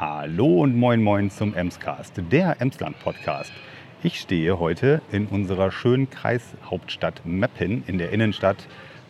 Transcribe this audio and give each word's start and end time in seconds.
Hallo 0.00 0.62
und 0.62 0.74
moin 0.74 1.02
moin 1.02 1.30
zum 1.30 1.54
Emscast, 1.54 2.14
der 2.32 2.60
Emsland 2.60 2.98
Podcast. 3.00 3.52
Ich 4.02 4.18
stehe 4.18 4.58
heute 4.58 5.02
in 5.12 5.26
unserer 5.26 5.70
schönen 5.70 6.08
Kreishauptstadt 6.08 7.20
Meppen 7.26 7.84
in 7.86 7.98
der 7.98 8.10
Innenstadt 8.10 8.56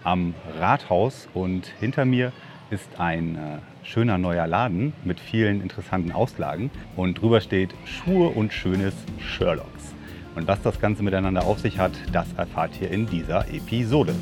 am 0.02 0.34
Rathaus 0.58 1.28
und 1.34 1.66
hinter 1.78 2.04
mir 2.04 2.32
ist 2.70 2.98
ein 2.98 3.36
äh, 3.36 3.86
schöner 3.86 4.18
neuer 4.18 4.48
Laden 4.48 4.92
mit 5.04 5.20
vielen 5.20 5.62
interessanten 5.62 6.10
Auslagen 6.10 6.70
und 6.96 7.22
drüber 7.22 7.40
steht 7.40 7.70
Schuhe 7.84 8.30
und 8.30 8.52
schönes 8.52 8.94
Sherlocks. 9.20 9.94
Und 10.34 10.48
was 10.48 10.62
das 10.62 10.80
Ganze 10.80 11.04
miteinander 11.04 11.46
auf 11.46 11.60
sich 11.60 11.78
hat, 11.78 11.92
das 12.12 12.26
erfahrt 12.36 12.72
ihr 12.80 12.90
in 12.90 13.06
dieser 13.06 13.46
Episode. 13.54 14.14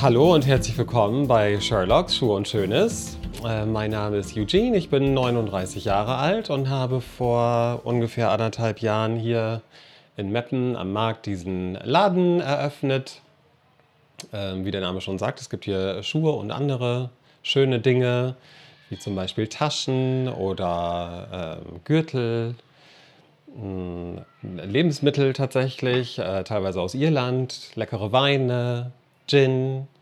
Hallo 0.00 0.34
und 0.34 0.46
herzlich 0.46 0.78
willkommen 0.78 1.26
bei 1.26 1.58
Sherlocks 1.60 2.16
Schuhe 2.16 2.36
und 2.36 2.46
Schönes. 2.46 3.17
Äh, 3.44 3.66
mein 3.66 3.92
Name 3.92 4.16
ist 4.16 4.36
Eugene, 4.36 4.76
ich 4.76 4.90
bin 4.90 5.14
39 5.14 5.84
Jahre 5.84 6.16
alt 6.16 6.50
und 6.50 6.68
habe 6.68 7.00
vor 7.00 7.82
ungefähr 7.84 8.30
anderthalb 8.32 8.80
Jahren 8.80 9.16
hier 9.16 9.62
in 10.16 10.32
Meppen 10.32 10.74
am 10.74 10.92
Markt 10.92 11.26
diesen 11.26 11.74
Laden 11.74 12.40
eröffnet. 12.40 13.20
Ähm, 14.32 14.64
wie 14.64 14.72
der 14.72 14.80
Name 14.80 15.00
schon 15.00 15.18
sagt, 15.18 15.40
es 15.40 15.50
gibt 15.50 15.64
hier 15.64 16.02
Schuhe 16.02 16.32
und 16.32 16.50
andere 16.50 17.10
schöne 17.42 17.78
Dinge, 17.78 18.34
wie 18.90 18.98
zum 18.98 19.14
Beispiel 19.14 19.46
Taschen 19.46 20.28
oder 20.28 21.60
ähm, 21.62 21.80
Gürtel, 21.84 22.56
mh, 23.54 24.22
Lebensmittel 24.42 25.32
tatsächlich, 25.32 26.18
äh, 26.18 26.42
teilweise 26.42 26.80
aus 26.80 26.94
Irland, 26.94 27.70
leckere 27.76 28.10
Weine, 28.10 28.90
Gin, 29.28 29.82
äh, 29.82 29.97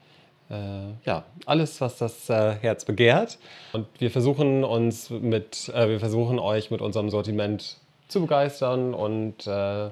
ja, 1.04 1.24
alles, 1.44 1.80
was 1.80 1.98
das 1.98 2.30
äh, 2.30 2.54
Herz 2.60 2.84
begehrt. 2.84 3.38
Und 3.72 3.86
wir 3.98 4.10
versuchen 4.10 4.64
uns 4.64 5.10
mit, 5.10 5.70
äh, 5.74 5.88
wir 5.88 6.00
versuchen 6.00 6.38
euch 6.38 6.70
mit 6.70 6.80
unserem 6.80 7.10
Sortiment 7.10 7.78
zu 8.08 8.20
begeistern 8.20 8.94
und 8.94 9.46
äh, 9.46 9.90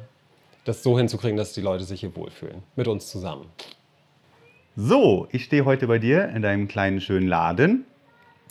das 0.65 0.83
so 0.83 0.97
hinzukriegen, 0.97 1.37
dass 1.37 1.53
die 1.53 1.61
Leute 1.61 1.85
sich 1.85 2.01
hier 2.01 2.15
wohlfühlen. 2.15 2.63
Mit 2.77 2.89
uns 2.89 3.09
zusammen. 3.09 3.47
So, 4.77 5.29
ich 5.31 5.45
stehe 5.45 5.65
heute 5.65 5.87
bei 5.87 5.99
dir 5.99 6.29
in 6.29 6.43
deinem 6.43 6.69
kleinen 6.69 7.01
schönen 7.01 7.29
Laden. 7.29 7.85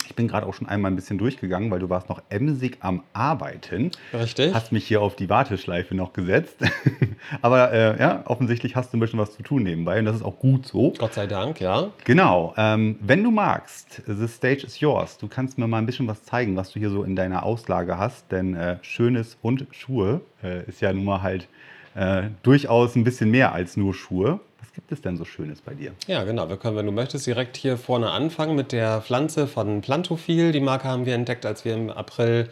Ich 0.06 0.14
bin 0.14 0.28
gerade 0.28 0.46
auch 0.46 0.54
schon 0.54 0.68
einmal 0.68 0.90
ein 0.90 0.96
bisschen 0.96 1.18
durchgegangen, 1.18 1.70
weil 1.70 1.78
du 1.78 1.90
warst 1.90 2.08
noch 2.08 2.22
emsig 2.28 2.78
am 2.80 3.02
Arbeiten. 3.12 3.90
Richtig. 4.12 4.54
Hast 4.54 4.72
mich 4.72 4.86
hier 4.86 5.00
auf 5.02 5.16
die 5.16 5.28
Warteschleife 5.28 5.94
noch 5.94 6.12
gesetzt. 6.12 6.56
Aber 7.42 7.72
äh, 7.72 7.98
ja, 7.98 8.22
offensichtlich 8.26 8.76
hast 8.76 8.92
du 8.92 8.96
ein 8.96 9.00
bisschen 9.00 9.18
was 9.18 9.34
zu 9.36 9.42
tun 9.42 9.62
nebenbei 9.62 9.98
und 9.98 10.04
das 10.04 10.16
ist 10.16 10.22
auch 10.22 10.38
gut 10.38 10.66
so. 10.66 10.92
Gott 10.98 11.14
sei 11.14 11.26
Dank, 11.26 11.60
ja. 11.60 11.90
Genau. 12.04 12.54
Ähm, 12.56 12.96
wenn 13.00 13.22
du 13.22 13.30
magst, 13.30 14.02
the 14.06 14.28
stage 14.28 14.64
is 14.66 14.80
yours. 14.80 15.18
Du 15.18 15.28
kannst 15.28 15.58
mir 15.58 15.66
mal 15.66 15.78
ein 15.78 15.86
bisschen 15.86 16.06
was 16.06 16.22
zeigen, 16.24 16.56
was 16.56 16.72
du 16.72 16.78
hier 16.78 16.90
so 16.90 17.02
in 17.02 17.16
deiner 17.16 17.44
Auslage 17.44 17.98
hast. 17.98 18.30
Denn 18.32 18.54
äh, 18.54 18.78
Schönes 18.82 19.36
und 19.42 19.66
Schuhe 19.70 20.20
äh, 20.42 20.64
ist 20.68 20.80
ja 20.80 20.92
nun 20.92 21.04
mal 21.04 21.22
halt 21.22 21.48
äh, 21.94 22.24
durchaus 22.42 22.96
ein 22.96 23.04
bisschen 23.04 23.30
mehr 23.30 23.52
als 23.52 23.76
nur 23.76 23.94
Schuhe. 23.94 24.40
Gibt 24.74 24.90
es 24.90 25.00
denn 25.00 25.16
so 25.16 25.24
Schönes 25.24 25.60
bei 25.60 25.72
dir? 25.72 25.92
Ja, 26.08 26.24
genau. 26.24 26.48
Wir 26.48 26.56
können, 26.56 26.76
wenn 26.76 26.86
du 26.86 26.90
möchtest, 26.90 27.26
direkt 27.26 27.56
hier 27.56 27.78
vorne 27.78 28.10
anfangen 28.10 28.56
mit 28.56 28.72
der 28.72 29.02
Pflanze 29.02 29.46
von 29.46 29.82
Plantophil. 29.82 30.50
Die 30.50 30.60
Marke 30.60 30.88
haben 30.88 31.06
wir 31.06 31.14
entdeckt, 31.14 31.46
als 31.46 31.64
wir 31.64 31.74
im 31.74 31.90
April 31.90 32.48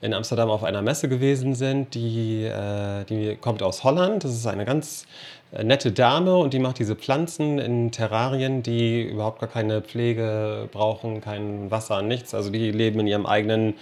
in 0.00 0.12
Amsterdam 0.12 0.50
auf 0.50 0.64
einer 0.64 0.82
Messe 0.82 1.08
gewesen 1.08 1.54
sind. 1.54 1.94
Die, 1.94 2.44
äh, 2.44 3.04
die 3.04 3.36
kommt 3.36 3.62
aus 3.62 3.84
Holland. 3.84 4.24
Das 4.24 4.32
ist 4.32 4.46
eine 4.48 4.64
ganz 4.64 5.06
äh, 5.52 5.62
nette 5.62 5.92
Dame 5.92 6.36
und 6.36 6.54
die 6.54 6.58
macht 6.58 6.80
diese 6.80 6.96
Pflanzen 6.96 7.60
in 7.60 7.92
Terrarien, 7.92 8.64
die 8.64 9.02
überhaupt 9.02 9.38
gar 9.38 9.48
keine 9.48 9.80
Pflege 9.80 10.68
brauchen, 10.72 11.20
kein 11.20 11.70
Wasser, 11.70 12.02
nichts. 12.02 12.34
Also 12.34 12.50
die 12.50 12.72
leben 12.72 12.98
in 12.98 13.06
ihrem 13.06 13.26
eigenen 13.26 13.74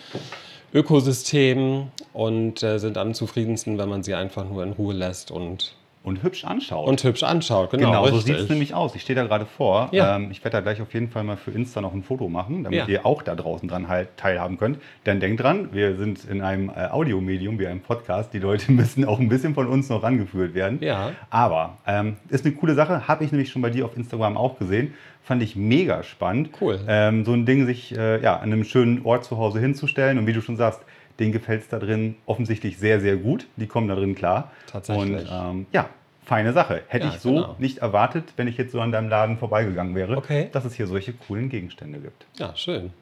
Ökosystem 0.75 1.89
und 2.13 2.63
äh, 2.63 2.79
sind 2.79 2.99
am 2.99 3.15
zufriedensten, 3.15 3.79
wenn 3.79 3.89
man 3.89 4.03
sie 4.03 4.15
einfach 4.15 4.45
nur 4.45 4.63
in 4.63 4.73
Ruhe 4.73 4.93
lässt 4.93 5.31
und 5.31 5.78
Und 6.03 6.23
hübsch 6.23 6.45
anschaut. 6.45 6.87
und 6.89 7.03
hübsch 7.05 7.23
anschaut. 7.23 7.71
Genau, 7.71 7.91
Genau, 7.91 8.07
so 8.09 8.19
sieht 8.21 8.37
es 8.37 8.49
nämlich 8.49 8.73
aus. 8.75 8.95
Ich 8.95 9.03
stehe 9.03 9.15
da 9.17 9.25
gerade 9.27 9.45
vor. 9.45 9.89
Ja. 9.93 10.17
Ähm, 10.17 10.31
ich 10.31 10.43
werde 10.45 10.57
da 10.57 10.61
gleich 10.63 10.81
auf 10.81 10.95
jeden 10.95 11.09
Fall 11.11 11.23
mal 11.25 11.37
für 11.37 11.51
Insta 11.51 11.81
noch 11.81 11.93
ein 11.93 12.03
Foto 12.03 12.29
machen, 12.29 12.65
damit 12.65 12.79
Ja. 12.79 12.87
ihr 12.87 13.05
auch 13.05 13.23
da 13.23 13.35
draußen 13.35 13.69
dran 13.69 13.89
halt 13.89 14.17
teilhaben 14.17 14.57
könnt. 14.59 14.79
Denn 15.07 15.21
denkt 15.21 15.43
dran, 15.43 15.69
wir 15.73 15.97
sind 15.97 16.25
in 16.25 16.41
einem 16.41 16.71
äh, 16.71 16.87
Audiomedium 16.91 17.59
wie 17.59 17.67
einem 17.67 17.81
Podcast. 17.81 18.33
Die 18.33 18.39
Leute 18.39 18.73
müssen 18.73 19.05
auch 19.05 19.19
ein 19.19 19.29
bisschen 19.29 19.55
von 19.55 19.67
uns 19.67 19.89
noch 19.91 20.03
rangeführt 20.03 20.55
werden. 20.55 20.79
Ja. 20.81 21.13
Aber 21.31 21.77
ähm, 21.87 22.17
ist 22.31 22.47
eine 22.47 22.55
coole 22.55 22.75
Sache. 22.75 23.07
Habe 23.09 23.25
ich 23.25 23.33
nämlich 23.33 23.51
schon 23.51 23.61
bei 23.63 23.71
dir 23.71 23.85
auf 23.85 23.97
Instagram 23.97 24.37
auch 24.37 24.59
gesehen. 24.59 24.95
Fand 25.23 25.43
ich 25.43 25.57
mega 25.57 26.03
spannend. 26.05 26.51
Cool. 26.59 26.81
Ähm, 26.89 27.27
so 27.27 27.33
ein 27.35 27.45
Ding 27.45 27.67
sich 27.67 27.95
äh, 27.95 28.23
ja, 28.23 28.37
an 28.37 28.51
einem 28.51 28.65
schönen 28.65 29.05
Ort 29.05 29.25
zu 29.27 29.37
Hause 29.37 29.61
hinzustellen. 29.61 30.17
Und 30.17 30.27
wie 30.27 30.33
du 30.33 30.41
schon 30.41 30.57
sagst, 30.57 30.81
denen 31.19 31.33
gefällt 31.33 31.63
es 31.63 31.69
da 31.69 31.79
drin 31.79 32.17
offensichtlich 32.27 32.79
sehr, 32.79 33.01
sehr 33.01 33.17
gut. 33.17 33.47
Die 33.57 33.67
kommen 33.67 33.89
da 33.89 33.95
drin 33.95 34.15
klar. 34.15 34.51
Tatsächlich. 34.71 35.29
Und 35.31 35.33
ähm, 35.33 35.67
ja, 35.73 35.89
feine 36.25 36.53
Sache. 36.53 36.83
Hätte 36.89 37.07
Ja, 37.07 37.13
ich 37.15 37.21
so 37.21 37.35
genau. 37.35 37.57
nicht 37.59 37.79
erwartet, 37.79 38.25
wenn 38.37 38.49
ich 38.49 38.57
jetzt 38.57 38.73
so 38.73 38.81
an 38.81 38.93
deinem 38.93 39.09
Laden 39.09 39.37
vorbeigegangen 39.39 39.95
wäre, 39.95 40.17
Okay. 40.17 40.49
dass 40.53 40.65
es 40.65 40.75
hier 40.75 40.87
solche 40.87 41.13
coolen 41.13 41.49
Gegenstände 41.49 41.99
gibt. 41.99 42.27
Ja, 42.39 42.55
schön, 42.55 42.93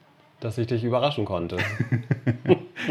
dass 0.41 0.57
ich 0.59 0.67
dich 0.67 0.85
überraschen 0.85 1.25
konnte. 1.25 1.57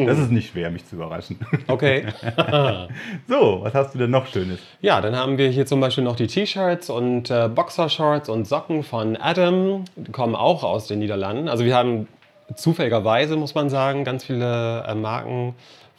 Das 0.05 0.19
ist 0.19 0.31
nicht 0.31 0.51
schwer, 0.51 0.71
mich 0.71 0.85
zu 0.85 0.95
überraschen. 0.97 1.39
Okay. 1.67 2.07
So, 3.27 3.59
was 3.61 3.73
hast 3.73 3.93
du 3.93 3.99
denn 3.99 4.09
noch 4.11 4.27
Schönes? 4.27 4.59
Ja, 4.81 4.99
dann 4.99 5.15
haben 5.15 5.37
wir 5.37 5.49
hier 5.49 5.65
zum 5.65 5.79
Beispiel 5.79 6.03
noch 6.03 6.15
die 6.15 6.27
T-Shirts 6.27 6.89
und 6.89 7.29
äh, 7.29 7.47
Boxershorts 7.47 8.27
und 8.27 8.45
Socken 8.45 8.83
von 8.83 9.15
Adam. 9.15 9.85
Die 9.95 10.11
kommen 10.11 10.35
auch 10.35 10.63
aus 10.63 10.87
den 10.87 10.99
Niederlanden. 10.99 11.47
Also 11.47 11.63
wir 11.65 11.75
haben 11.75 12.07
zufälligerweise, 12.53 13.35
muss 13.35 13.55
man 13.55 13.69
sagen, 13.69 14.03
ganz 14.03 14.23
viele 14.23 14.83
äh, 14.87 14.95
Marken 14.95 15.55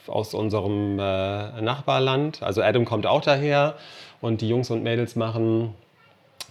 aus 0.06 0.34
unserem 0.34 0.98
äh, 0.98 1.60
Nachbarland. 1.60 2.42
Also 2.42 2.62
Adam 2.62 2.84
kommt 2.84 3.06
auch 3.06 3.22
daher 3.22 3.74
und 4.20 4.40
die 4.40 4.48
Jungs 4.48 4.70
und 4.70 4.82
Mädels 4.82 5.16
machen, 5.16 5.74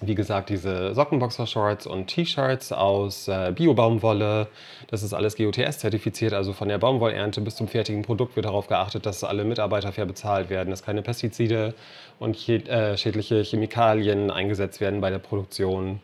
wie 0.02 0.16
gesagt, 0.16 0.50
diese 0.50 0.94
Sockenboxershorts 0.94 1.88
und 1.88 2.08
T-Shirts 2.08 2.74
aus 2.74 3.30
äh, 3.30 3.54
Bio-Baumwolle. 3.56 4.48
Das 4.88 5.04
ist 5.04 5.14
alles 5.14 5.38
GOTS-zertifiziert, 5.38 6.34
also 6.34 6.52
von 6.52 6.68
der 6.68 6.78
Baumwollernte 6.78 7.40
bis 7.40 7.56
zum 7.56 7.70
fertigen 7.70 8.02
Produkt 8.02 8.36
wird 8.36 8.46
darauf 8.46 8.68
geachtet, 8.68 9.06
dass 9.06 9.24
alle 9.24 9.46
Mitarbeiter 9.46 9.94
fair 9.94 10.06
bezahlt 10.06 10.50
werden, 10.50 10.70
dass 10.70 10.84
keine 10.84 11.02
Pestizide 11.02 11.74
und 12.20 12.50
äh, 12.50 12.98
schädliche 12.98 13.42
Chemikalien 13.42 14.32
eingesetzt 14.32 14.82
werden 14.82 15.00
bei 15.00 15.10
der 15.10 15.20
Produktion. 15.20 16.02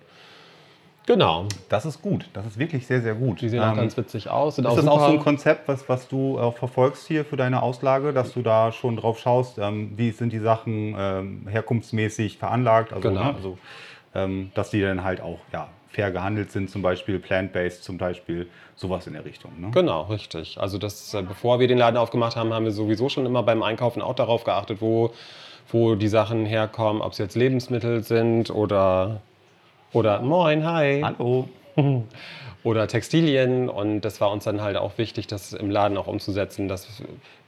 Genau, 1.08 1.46
Das 1.70 1.86
ist 1.86 2.02
gut. 2.02 2.30
Das 2.34 2.46
ist 2.46 2.60
wirklich 2.60 2.86
sehr, 2.86 3.02
sehr 3.02 3.16
gut. 3.16 3.42
die 3.42 3.50
sehen 3.50 3.62
auch 3.62 3.72
Ähm, 3.72 3.78
ganz 3.78 3.98
witzig 3.98 4.30
aus. 4.30 4.56
Sind 4.56 4.66
ist 4.66 4.72
auch 4.72 4.76
das 4.76 4.88
auch 4.88 5.00
so 5.08 5.14
ein. 5.14 5.20
Konzept, 5.20 5.68
was, 5.68 5.90
was 5.90 6.08
du 6.08 6.40
auch 6.40 6.56
verfolgst 6.56 7.08
hier 7.08 7.26
für 7.26 7.38
deine 7.38 7.64
Auslage, 7.64 8.14
dass 8.14 8.34
du 8.34 8.42
da 8.44 8.72
schon 8.72 8.98
drauf 8.98 9.20
schaust, 9.20 9.58
ähm, 9.58 9.94
wie 9.98 10.12
sind 10.12 10.32
die 10.32 10.40
Sachen 10.40 10.96
ähm, 10.98 11.48
herkunftsmäßig 11.50 12.38
veranlagt, 12.38 12.94
also, 12.94 13.10
Genau. 13.10 13.24
ne, 13.24 13.36
also 13.36 13.58
ähm, 14.14 14.52
dass 14.54 14.70
die 14.70 14.82
dann 14.82 15.04
halt 15.04 15.22
auch 15.22 15.40
ja, 15.52 15.70
fair 15.90 16.12
gehandelt 16.12 16.52
sind, 16.52 16.70
zum 16.70 16.82
Beispiel 16.82 17.18
plant-based, 17.20 17.84
zum 17.84 17.98
Beispiel 17.98 18.48
sowas 18.76 19.08
in 19.08 19.14
der 19.14 19.26
Richtung. 19.26 19.52
Ne? 19.60 19.72
Genau, 19.72 20.04
richtig. 20.04 20.60
Also 20.60 20.78
das, 20.78 21.14
äh, 21.14 21.24
bevor 21.24 21.60
wir 21.60 21.68
den 21.68 21.78
Laden 21.80 21.98
aufgemacht 21.98 22.36
haben, 22.36 22.54
haben 22.54 22.66
wir 22.66 22.72
sowieso 22.72 23.10
schon 23.10 23.26
immer 23.26 23.42
beim 23.44 23.64
Einkaufen 23.64 24.02
auch 24.02 24.16
darauf 24.16 24.44
geachtet, 24.44 24.78
wo, 24.82 25.12
wo 25.72 25.96
die 25.96 26.08
Sachen 26.10 26.46
herkommen, 26.46 27.02
ob 27.02 27.14
es 27.14 27.18
jetzt 27.18 27.36
Lebensmittel 27.36 28.04
sind 28.04 28.50
oder, 28.52 29.22
oder 29.94 30.22
Moin, 30.22 30.66
hi. 30.66 31.02
Hallo. 31.04 31.50
oder 32.64 32.88
Textilien. 32.88 33.70
Und 33.70 34.02
das 34.02 34.22
war 34.22 34.32
uns 34.32 34.44
dann 34.44 34.62
halt 34.62 34.78
auch 34.78 34.98
wichtig, 34.98 35.28
das 35.28 35.54
im 35.54 35.70
Laden 35.70 35.98
auch 35.98 36.08
umzusetzen, 36.08 36.68
dass 36.68 37.04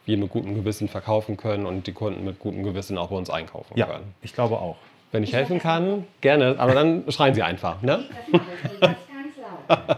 wir 0.06 0.18
mit 0.18 0.30
gutem 0.30 0.56
Gewissen 0.56 0.88
verkaufen 0.88 1.38
können 1.38 1.66
und 1.66 1.88
die 1.88 1.94
Kunden 1.94 2.26
mit 2.26 2.40
gutem 2.40 2.64
Gewissen 2.64 2.98
auch 2.98 3.10
bei 3.10 3.16
uns 3.16 3.30
einkaufen 3.30 3.78
Ja, 3.78 3.86
können. 3.86 4.14
ich 4.22 4.34
glaube 4.34 4.56
auch. 4.56 4.76
Wenn 5.12 5.24
ich 5.24 5.34
helfen 5.34 5.60
kann, 5.60 6.06
gerne, 6.22 6.56
aber 6.58 6.74
dann 6.74 7.04
schreien 7.10 7.36
Sie 7.36 7.44
einfach. 7.44 7.82
Ne? 7.84 8.04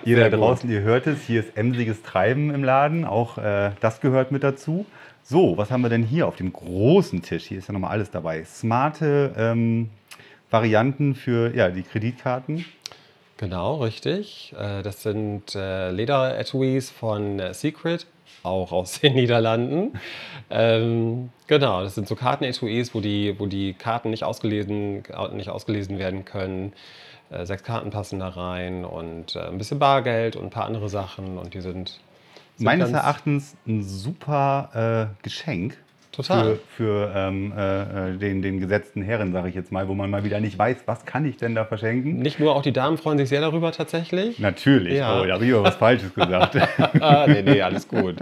Ihr 0.04 0.20
da 0.20 0.30
draußen, 0.30 0.70
ihr 0.70 0.82
hört 0.82 1.08
es, 1.08 1.24
hier 1.24 1.40
ist 1.40 1.58
emsiges 1.58 2.04
Treiben 2.04 2.54
im 2.54 2.64
Laden, 2.64 3.04
auch 3.06 3.38
äh, 3.38 3.72
das 3.80 4.00
gehört 4.02 4.32
mit 4.32 4.44
dazu. 4.44 4.86
So, 5.24 5.58
was 5.58 5.72
haben 5.72 5.82
wir 5.82 5.90
denn 5.90 6.04
hier 6.04 6.28
auf 6.28 6.36
dem 6.36 6.54
großen 6.54 7.24
Tisch? 7.24 7.46
Hier 7.46 7.58
ist 7.58 7.68
ja 7.68 7.74
nochmal 7.74 7.92
alles 7.92 8.12
dabei. 8.12 8.44
Smarte 8.44 9.34
ähm, 9.36 9.90
Varianten 10.56 11.16
für 11.16 11.54
ja, 11.54 11.70
die 11.70 11.84
Kreditkarten. 11.84 12.64
Genau, 13.36 13.76
richtig. 13.82 14.54
Äh, 14.58 14.84
Das 14.84 15.04
sind 15.04 15.54
äh, 15.54 15.92
Lederetuis 15.92 16.90
von 16.90 17.40
äh, 17.40 17.54
Secret, 17.54 18.08
auch 18.44 18.72
aus 18.72 19.02
den 19.02 19.16
Niederlanden. 19.20 20.00
Ähm, 20.50 21.30
genau, 21.48 21.84
das 21.84 21.96
sind 21.96 22.08
so 22.08 22.16
Kartenetuis, 22.16 22.96
wo 22.96 23.02
die, 23.02 23.36
wo 23.38 23.48
die 23.48 23.74
Karten 23.74 24.12
nicht 24.12 24.24
ausgelesen, 24.24 25.04
nicht 25.34 25.50
ausgelesen 25.50 26.00
werden 26.00 26.24
können. 26.24 26.72
Äh, 27.30 27.46
Sechs 27.46 27.64
Karten 27.64 27.90
passen 27.90 28.20
da 28.20 28.30
rein 28.30 28.86
und 28.86 29.36
äh, 29.36 29.40
ein 29.50 29.58
bisschen 29.58 29.80
Bargeld 29.80 30.38
und 30.38 30.46
ein 30.46 30.50
paar 30.52 30.68
andere 30.68 30.88
Sachen. 30.88 31.38
Und 31.38 31.54
die 31.54 31.60
sind, 31.60 32.00
sind 32.56 32.66
Meines 32.66 32.92
Erachtens 32.92 33.58
ein 33.68 33.84
super 33.84 35.12
äh, 35.12 35.22
Geschenk. 35.22 35.78
Total. 36.16 36.56
Für, 36.56 36.60
für 36.78 37.14
ähm, 37.16 37.54
äh, 37.58 38.12
äh, 38.14 38.18
den, 38.18 38.42
den 38.42 38.60
gesetzten 38.60 39.02
Herren, 39.02 39.34
sage 39.34 39.50
ich 39.50 39.56
jetzt 39.56 39.72
mal, 39.72 39.88
wo 39.88 39.94
man 39.94 40.10
mal 40.10 40.24
wieder 40.24 40.40
nicht 40.40 40.58
weiß, 40.58 40.78
was 40.86 41.06
kann 41.06 41.26
ich 41.26 41.38
denn 41.38 41.56
da 41.56 41.66
verschenken? 41.66 42.20
Nicht 42.20 42.40
nur 42.40 42.56
auch 42.56 42.62
die 42.62 42.72
Damen 42.72 42.98
freuen 42.98 43.18
sich 43.18 43.30
sehr 43.30 43.42
darüber 43.42 43.72
tatsächlich. 43.72 44.40
Natürlich. 44.40 44.96
Ja. 44.98 45.20
Oh, 45.22 45.26
da 45.26 45.34
habe 45.34 45.46
ich 45.46 45.54
aber 45.54 45.64
was 45.64 45.76
Falsches 45.76 46.14
gesagt. 46.14 46.56
nee, 47.28 47.42
nee, 47.42 47.62
alles 47.62 47.88
gut. 47.88 48.16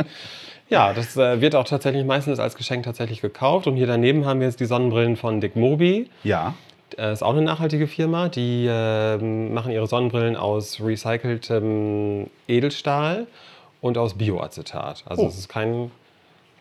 Ja, 0.69 0.93
das 0.93 1.15
äh, 1.17 1.39
wird 1.41 1.53
auch 1.55 1.65
tatsächlich 1.65 2.03
meistens 2.05 2.39
als 2.39 2.55
Geschenk 2.55 2.83
tatsächlich 2.85 3.21
gekauft. 3.21 3.67
Und 3.67 3.75
hier 3.75 3.85
daneben 3.85 4.25
haben 4.25 4.39
wir 4.39 4.47
jetzt 4.47 4.59
die 4.59 4.65
Sonnenbrillen 4.65 5.15
von 5.17 5.39
Dick 5.41 5.55
Mobi. 5.55 6.09
ja. 6.23 6.53
Äh, 6.97 7.11
ist 7.11 7.23
auch 7.23 7.31
eine 7.33 7.41
nachhaltige 7.41 7.87
Firma. 7.87 8.29
Die 8.29 8.67
ähm, 8.69 9.51
machen 9.51 9.71
ihre 9.71 9.87
Sonnenbrillen 9.87 10.35
aus 10.35 10.79
recyceltem 10.79 12.27
Edelstahl 12.47 13.25
und 13.81 13.97
aus 13.97 14.13
Bioacetat. 14.15 15.03
Also 15.07 15.23
Oh. 15.23 15.27
es 15.27 15.37
ist 15.37 15.49
kein, 15.49 15.89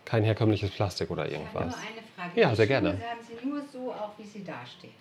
kein 0.04 0.24
herkömmliches 0.24 0.70
Plastik 0.70 1.10
oder 1.10 1.26
Ich 1.26 1.34
habe 1.34 1.44
irgendwas. 1.44 1.64
nur 1.64 1.74
eine 1.76 2.02
Frage. 2.16 2.40
Ja, 2.40 2.50
Die 2.50 2.56
sehr 2.56 2.66
Schuhe 2.66 2.68
gerne. 2.68 2.88
haben 2.90 3.20
Sie 3.40 3.46
nur 3.48 3.60
so, 3.72 3.92
auch 3.92 4.10
wie 4.18 4.24
sie 4.24 4.44
dastehen. 4.44 4.92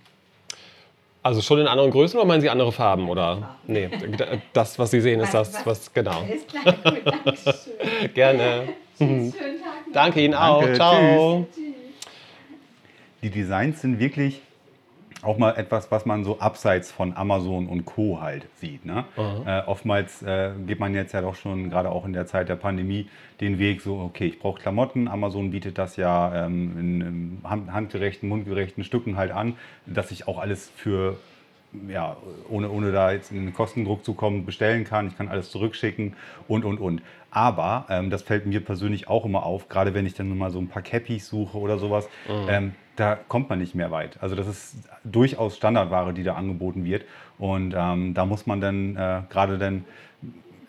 Also 1.24 1.42
schon 1.42 1.60
in 1.60 1.68
anderen 1.68 1.92
Größen 1.92 2.18
oder 2.20 2.28
meinen 2.28 2.42
Sie 2.42 2.50
andere 2.50 2.72
Farben? 2.72 3.08
Oder? 3.08 3.56
Nee, 3.68 3.90
das, 4.54 4.80
was 4.80 4.90
Sie 4.92 5.02
sehen, 5.02 5.20
ist 5.20 5.34
das, 5.36 5.64
was 5.66 5.94
genau. 5.94 6.22
Alles 6.28 6.48
klar, 6.48 6.74
gut, 6.74 7.02
danke 7.06 7.38
schön. 7.38 8.14
Gerne. 8.16 8.70
Schönen 8.98 9.32
Tag 9.32 9.38
noch. 9.88 9.94
Danke 9.94 10.24
Ihnen 10.24 10.34
auch. 10.34 10.62
Danke, 10.62 10.76
Ciao. 10.76 11.48
Die 13.22 13.30
Designs 13.30 13.82
sind 13.82 14.00
wirklich 14.00 14.42
auch 15.24 15.38
mal 15.38 15.52
etwas, 15.58 15.92
was 15.92 16.06
man 16.06 16.24
so 16.24 16.40
abseits 16.40 16.92
von 16.92 17.16
Amazon 17.16 17.68
und 17.68 17.86
Co. 17.86 18.20
halt 18.22 18.48
sieht. 18.56 18.86
Ne? 18.86 19.06
Äh, 19.46 19.62
oftmals 19.66 20.22
äh, 20.24 20.52
geht 20.66 20.80
man 20.80 20.94
jetzt 20.96 21.14
ja 21.14 21.22
doch 21.22 21.36
schon, 21.36 21.70
gerade 21.70 21.90
auch 21.90 22.06
in 22.06 22.14
der 22.14 22.26
Zeit 22.26 22.50
der 22.50 22.56
Pandemie, 22.56 23.08
den 23.40 23.60
Weg 23.60 23.82
so, 23.82 24.00
okay, 24.00 24.28
ich 24.28 24.40
brauche 24.40 24.62
Klamotten, 24.62 25.08
Amazon 25.08 25.52
bietet 25.52 25.78
das 25.78 25.96
ja 25.96 26.46
ähm, 26.46 26.78
in, 26.80 27.02
in 27.02 27.38
hand- 27.44 27.72
handgerechten, 27.72 28.30
mundgerechten 28.30 28.84
Stücken 28.84 29.18
halt 29.18 29.32
an, 29.32 29.56
dass 29.86 30.12
ich 30.12 30.28
auch 30.28 30.40
alles 30.40 30.72
für 30.76 31.18
ja, 31.88 32.18
ohne, 32.50 32.70
ohne 32.70 32.92
da 32.92 33.12
jetzt 33.12 33.32
in 33.32 33.46
den 33.46 33.54
Kostendruck 33.54 34.04
zu 34.04 34.14
kommen, 34.14 34.46
bestellen 34.46 34.84
kann. 34.84 35.08
Ich 35.08 35.18
kann 35.18 35.30
alles 35.30 35.52
zurückschicken 35.52 36.14
und, 36.48 36.66
und, 36.66 36.80
und. 36.80 37.02
Aber 37.30 37.86
ähm, 37.90 38.10
das 38.10 38.24
fällt 38.24 38.46
mir 38.46 38.64
persönlich 38.64 39.08
auch 39.08 39.26
immer 39.26 39.46
auf, 39.46 39.70
gerade 39.70 39.94
wenn 39.94 40.06
ich 40.06 40.14
dann 40.14 40.38
mal 40.38 40.52
so 40.52 40.60
ein 40.60 40.68
paar 40.68 40.82
Cappies 40.82 41.30
suche 41.30 41.58
oder 41.58 41.78
sowas, 41.78 42.10
ähm, 42.50 42.74
da 42.98 43.16
kommt 43.16 43.50
man 43.50 43.60
nicht 43.60 43.74
mehr 43.74 43.90
weit. 43.90 44.22
Also 44.22 44.36
das 44.36 44.48
ist 44.48 44.76
durchaus 45.06 45.56
Standardware, 45.56 46.14
die 46.14 46.24
da 46.24 46.36
angeboten 46.36 46.84
wird. 46.84 47.06
Und 47.40 47.74
ähm, 47.76 48.14
da 48.14 48.26
muss 48.26 48.46
man 48.46 48.60
dann 48.60 48.96
äh, 48.98 49.22
gerade 49.30 49.58
dann 49.58 49.86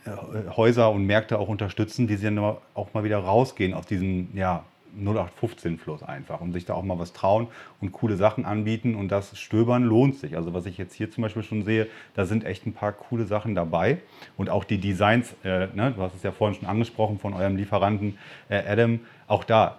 äh, 0.05 0.51
Häuser 0.57 0.93
und 0.93 1.05
Märkte 1.05 1.39
auch 1.39 1.49
unterstützen, 1.49 2.07
die 2.07 2.17
sie 2.17 2.27
dann 2.27 2.39
auch 2.39 2.95
mal 2.95 3.03
wieder 3.03 3.19
rausgehen 3.19 3.75
aus 3.75 3.87
diesem 3.87 4.29
ja, 4.35 4.65
0815-Fluss 5.01 6.03
einfach 6.03 6.41
und 6.41 6.53
sich 6.53 6.65
da 6.65 6.75
auch 6.75 6.83
mal 6.83 6.99
was 6.99 7.13
trauen 7.13 7.49
und 7.81 7.93
coole 7.93 8.17
Sachen 8.17 8.45
anbieten. 8.45 8.95
Und 8.95 9.09
das 9.09 9.39
Stöbern 9.39 9.85
lohnt 9.85 10.17
sich. 10.17 10.37
Also 10.37 10.55
was 10.55 10.67
ich 10.67 10.79
jetzt 10.79 10.95
hier 10.95 11.11
zum 11.11 11.23
Beispiel 11.23 11.43
schon 11.43 11.65
sehe, 11.65 11.89
da 12.15 12.25
sind 12.25 12.45
echt 12.45 12.67
ein 12.67 12.73
paar 12.73 12.93
coole 12.93 13.25
Sachen 13.25 13.55
dabei. 13.55 13.99
Und 14.37 14.51
auch 14.51 14.65
die 14.65 14.79
Designs, 14.79 15.35
äh, 15.45 15.69
ne, 15.75 15.93
du 15.97 16.03
hast 16.03 16.15
es 16.15 16.23
ja 16.23 16.33
vorhin 16.33 16.59
schon 16.59 16.69
angesprochen 16.69 17.19
von 17.19 17.35
eurem 17.35 17.57
Lieferanten 17.57 18.19
äh, 18.49 18.63
Adam, 18.67 19.01
auch 19.27 19.45
da 19.45 19.79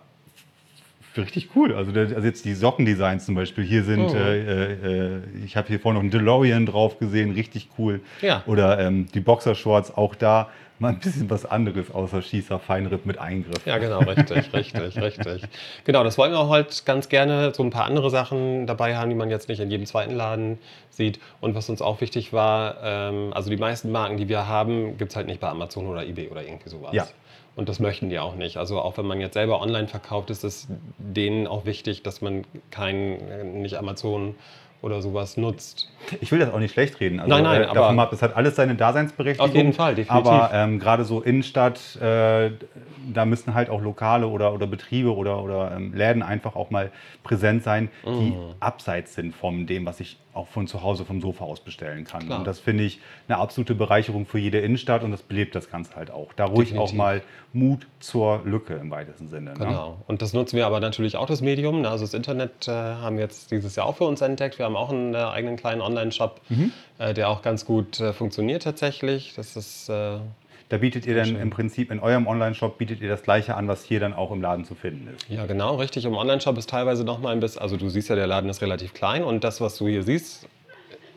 richtig 1.17 1.49
cool. 1.55 1.73
Also, 1.75 1.91
also 1.91 2.19
jetzt 2.27 2.45
die 2.45 2.53
Sockendesigns 2.53 3.25
zum 3.25 3.35
Beispiel. 3.35 3.63
Hier 3.63 3.83
sind, 3.83 3.99
Oh. 4.09 4.15
äh, 4.15 4.73
äh, 4.73 5.21
ich 5.45 5.55
habe 5.57 5.67
hier 5.67 5.79
vorhin 5.79 5.95
noch 5.95 6.01
einen 6.01 6.11
DeLorean 6.11 6.65
drauf 6.65 6.99
gesehen, 6.99 7.31
richtig 7.31 7.69
cool. 7.77 8.01
Ja. 8.21 8.43
Oder 8.47 8.79
ähm, 8.79 9.07
die 9.13 9.19
Boxershorts, 9.19 9.95
auch 9.95 10.15
da 10.15 10.49
mal 10.79 10.89
ein 10.89 10.99
bisschen 10.99 11.29
was 11.29 11.45
anderes 11.45 11.91
außer 11.93 12.21
Schießer, 12.21 12.59
Feinripp 12.59 13.05
mit 13.05 13.17
Eingriff. 13.19 13.65
Ja, 13.65 13.77
genau, 13.77 13.99
richtig, 13.99 14.51
richtig, 14.53 14.97
richtig. 15.01 15.43
Genau, 15.85 16.03
das 16.03 16.17
wollen 16.17 16.31
wir 16.31 16.39
auch 16.39 16.49
halt 16.49 16.85
ganz 16.85 17.07
gerne 17.09 17.53
so 17.53 17.63
ein 17.63 17.69
paar 17.69 17.85
andere 17.85 18.09
Sachen 18.09 18.65
dabei 18.67 18.97
haben, 18.97 19.09
die 19.09 19.15
man 19.15 19.29
jetzt 19.29 19.47
nicht 19.47 19.59
in 19.61 19.69
jedem 19.71 19.85
zweiten 19.85 20.15
Laden 20.15 20.57
sieht. 20.89 21.19
Und 21.39 21.55
was 21.55 21.69
uns 21.69 21.81
auch 21.81 22.01
wichtig 22.01 22.33
war, 22.33 22.77
ähm, 22.83 23.31
also 23.33 23.49
die 23.49 23.55
meisten 23.57 23.91
Marken, 23.91 24.17
die 24.17 24.27
wir 24.27 24.47
haben, 24.47 24.97
gibt 24.97 25.11
es 25.11 25.15
halt 25.15 25.27
nicht 25.27 25.39
bei 25.39 25.47
Amazon 25.47 25.85
oder 25.87 26.05
eBay 26.05 26.29
oder 26.29 26.43
irgendwie 26.43 26.69
sowas. 26.69 26.91
Ja. 26.93 27.07
Und 27.55 27.69
das 27.69 27.79
möchten 27.79 28.09
die 28.09 28.17
auch 28.19 28.35
nicht. 28.35 28.57
Also 28.57 28.79
auch 28.79 28.97
wenn 28.97 29.05
man 29.05 29.21
jetzt 29.21 29.33
selber 29.33 29.61
online 29.61 29.87
verkauft, 29.87 30.29
ist 30.31 30.43
es 30.43 30.67
denen 30.97 31.45
auch 31.47 31.65
wichtig, 31.65 32.01
dass 32.03 32.21
man 32.21 32.45
kein, 32.71 32.95
äh, 33.29 33.43
nicht 33.43 33.75
Amazon 33.77 34.35
oder 34.81 35.01
sowas 35.01 35.37
nutzt. 35.37 35.89
Ich 36.19 36.31
will 36.31 36.39
das 36.39 36.51
auch 36.51 36.59
nicht 36.59 36.73
schlecht 36.73 36.99
reden. 36.99 37.19
Also, 37.19 37.29
Nein, 37.29 37.43
nein, 37.43 37.61
äh, 37.61 37.65
aber- 37.65 37.73
davon 37.81 37.99
ab, 37.99 38.11
es 38.11 38.21
hat 38.21 38.35
alles 38.35 38.55
seine 38.55 38.75
Daseinsberechtigung. 38.75 39.49
Auf 39.49 39.55
jeden 39.55 39.71
Fall, 39.73 39.95
definitiv. 39.95 40.27
Aber 40.31 40.49
ähm, 40.51 40.79
gerade 40.79 41.05
so 41.05 41.21
Innenstadt, 41.21 41.95
äh, 42.01 42.51
da 43.13 43.23
müssen 43.25 43.53
halt 43.53 43.69
auch 43.69 43.81
Lokale 43.81 44.27
oder, 44.27 44.51
oder 44.53 44.67
Betriebe 44.67 45.15
oder, 45.15 45.41
oder 45.43 45.71
ähm, 45.75 45.93
Läden 45.93 46.21
einfach 46.23 46.55
auch 46.57 46.69
mal 46.69 46.91
präsent 47.23 47.63
sein, 47.63 47.89
die 48.03 48.31
Mhm. 48.31 48.55
abseits 48.59 49.13
sind 49.13 49.33
von 49.35 49.67
dem, 49.67 49.85
was 49.85 49.99
ich 50.01 50.17
auch 50.33 50.47
von 50.47 50.67
zu 50.67 50.81
Hause 50.81 51.05
vom 51.05 51.21
Sofa 51.21 51.43
aus 51.45 51.59
bestellen 51.59 52.05
kann. 52.05 52.25
Klar. 52.25 52.39
Und 52.39 52.47
das 52.47 52.59
finde 52.59 52.83
ich 52.83 52.99
eine 53.27 53.37
absolute 53.37 53.75
Bereicherung 53.75 54.25
für 54.25 54.39
jede 54.39 54.59
Innenstadt 54.59 55.03
und 55.03 55.11
das 55.11 55.21
belebt 55.21 55.53
das 55.55 55.69
Ganze 55.69 55.95
halt 55.95 56.09
auch. 56.11 56.33
Da 56.33 56.45
ruhig 56.45 56.77
auch 56.77 56.91
mal 56.93 57.21
Mut 57.53 57.85
zur 57.99 58.41
Lücke 58.43 58.73
im 58.73 58.89
weitesten 58.89 59.27
Sinne. 59.27 59.51
Ne? 59.53 59.59
Genau. 59.59 59.97
Und 60.07 60.21
das 60.23 60.33
nutzen 60.33 60.55
wir 60.57 60.65
aber 60.65 60.79
natürlich 60.79 61.17
auch 61.17 61.27
das 61.27 61.41
Medium. 61.41 61.81
ne? 61.81 61.89
Also 61.89 62.03
das 62.03 62.13
Internet 62.15 62.67
äh, 62.67 62.71
haben 62.71 63.17
wir 63.17 63.23
jetzt 63.23 63.51
dieses 63.51 63.75
Jahr 63.75 63.85
auch 63.85 63.97
für 63.97 64.05
uns 64.05 64.21
entdeckt. 64.21 64.57
Wir 64.57 64.65
haben 64.65 64.75
auch 64.75 64.89
einen 64.89 65.13
äh, 65.13 65.17
eigenen 65.17 65.55
kleinen 65.55 65.81
Online-Shop, 65.81 66.41
Mhm. 66.49 66.71
äh, 66.97 67.13
der 67.13 67.29
auch 67.29 67.41
ganz 67.43 67.65
gut 67.65 67.99
äh, 67.99 68.11
funktioniert 68.13 68.63
tatsächlich. 68.63 69.33
Das 69.35 69.55
ist 69.55 69.87
äh, 69.89 70.17
Da 70.69 70.77
bietet 70.77 71.05
ihr 71.05 71.15
dann 71.15 71.35
im 71.35 71.49
Prinzip 71.49 71.91
in 71.91 71.99
eurem 71.99 72.25
Online-Shop 72.25 72.77
bietet 72.77 73.01
ihr 73.01 73.09
das 73.09 73.21
gleiche 73.21 73.55
an, 73.55 73.67
was 73.67 73.83
hier 73.83 73.99
dann 73.99 74.13
auch 74.13 74.31
im 74.31 74.41
Laden 74.41 74.65
zu 74.65 74.75
finden 74.75 75.09
ist. 75.15 75.29
ja 75.29 75.45
genau 75.45 75.75
richtig. 75.75 76.05
Im 76.05 76.15
Online-Shop 76.15 76.57
ist 76.57 76.69
teilweise 76.69 77.03
noch 77.03 77.19
mal 77.19 77.29
ein 77.29 77.39
bisschen. 77.39 77.61
Also 77.61 77.77
du 77.77 77.89
siehst 77.89 78.09
ja, 78.09 78.15
der 78.15 78.27
Laden 78.27 78.49
ist 78.49 78.61
relativ 78.61 78.93
klein 78.93 79.23
und 79.23 79.43
das, 79.43 79.61
was 79.61 79.77
du 79.77 79.87
hier 79.87 80.03
siehst, 80.03 80.47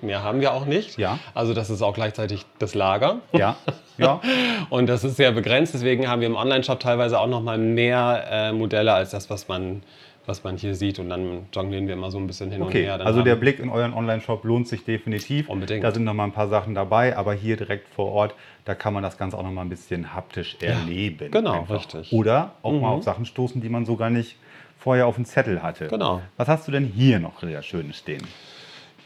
mehr 0.03 0.23
haben 0.23 0.41
wir 0.41 0.53
auch 0.53 0.67
nicht. 0.67 0.99
Ja. 0.99 1.19
Also 1.35 1.55
das 1.55 1.71
ist 1.71 1.83
auch 1.83 1.95
gleichzeitig 1.95 2.45
das 2.59 2.75
Lager. 2.75 3.21
Ja, 3.33 3.57
ja. 3.99 4.21
Und 4.71 4.89
das 4.89 5.05
ist 5.05 5.17
sehr 5.17 5.33
begrenzt, 5.33 5.75
deswegen 5.75 6.09
haben 6.09 6.21
wir 6.21 6.27
im 6.27 6.37
Online-Shop 6.37 6.81
teilweise 6.81 7.19
auch 7.19 7.29
noch 7.29 7.43
mal 7.43 7.59
mehr 7.59 8.25
äh, 8.31 8.53
Modelle 8.53 8.93
als 8.93 9.11
das, 9.11 9.31
was 9.31 9.49
man, 9.49 9.83
was 10.27 10.45
man 10.45 10.57
hier 10.57 10.75
sieht. 10.75 10.99
Und 10.99 11.09
dann 11.09 11.47
jonglieren 11.53 11.87
wir 11.87 11.95
immer 11.95 12.11
so 12.11 12.19
ein 12.19 12.27
bisschen 12.27 12.51
hin 12.51 12.63
und 12.63 12.69
Okay, 12.69 12.85
her. 12.85 12.99
Dann 12.99 13.07
also 13.07 13.23
der 13.23 13.37
Blick 13.37 13.59
in 13.59 13.69
euren 13.69 13.95
Online-Shop 13.95 14.45
lohnt 14.45 14.69
sich 14.69 14.85
definitiv. 14.85 15.49
Unbedingt. 15.49 15.85
Da 15.85 15.93
sind 15.93 16.05
noch 16.05 16.15
mal 16.15 16.25
ein 16.25 16.33
paar 16.33 16.49
Sachen 16.49 16.75
dabei, 16.75 17.17
aber 17.17 17.35
hier 17.35 17.57
direkt 17.57 17.89
vor 17.89 18.13
Ort, 18.13 18.35
da 18.65 18.75
kann 18.75 18.93
man 18.93 19.03
das 19.03 19.17
Ganze 19.17 19.39
auch 19.39 19.43
noch 19.43 19.53
mal 19.53 19.63
ein 19.63 19.69
bisschen 19.69 20.15
haptisch 20.15 20.57
erleben. 20.61 21.31
genau, 21.31 21.63
richtig. 21.71 22.13
Mhm. 22.13 22.19
Oder 22.19 22.53
auch 22.63 22.73
mal 22.73 22.89
auf 22.89 23.05
Sachen 23.05 23.25
stoßen, 23.25 23.61
die 23.61 23.69
man 23.69 23.87
so 23.87 23.97
gar 23.97 24.11
nicht 24.11 24.37
vorher 24.79 25.07
auf 25.07 25.15
dem 25.17 25.25
Zettel 25.25 25.63
hatte. 25.63 25.89
Genau. 25.89 26.23
Was 26.37 26.49
hast 26.49 26.69
du 26.69 26.73
denn 26.73 26.85
hier 26.85 27.19
noch 27.19 27.41
sehr 27.41 27.63
schönes 27.63 27.99
stehen? 27.99 28.23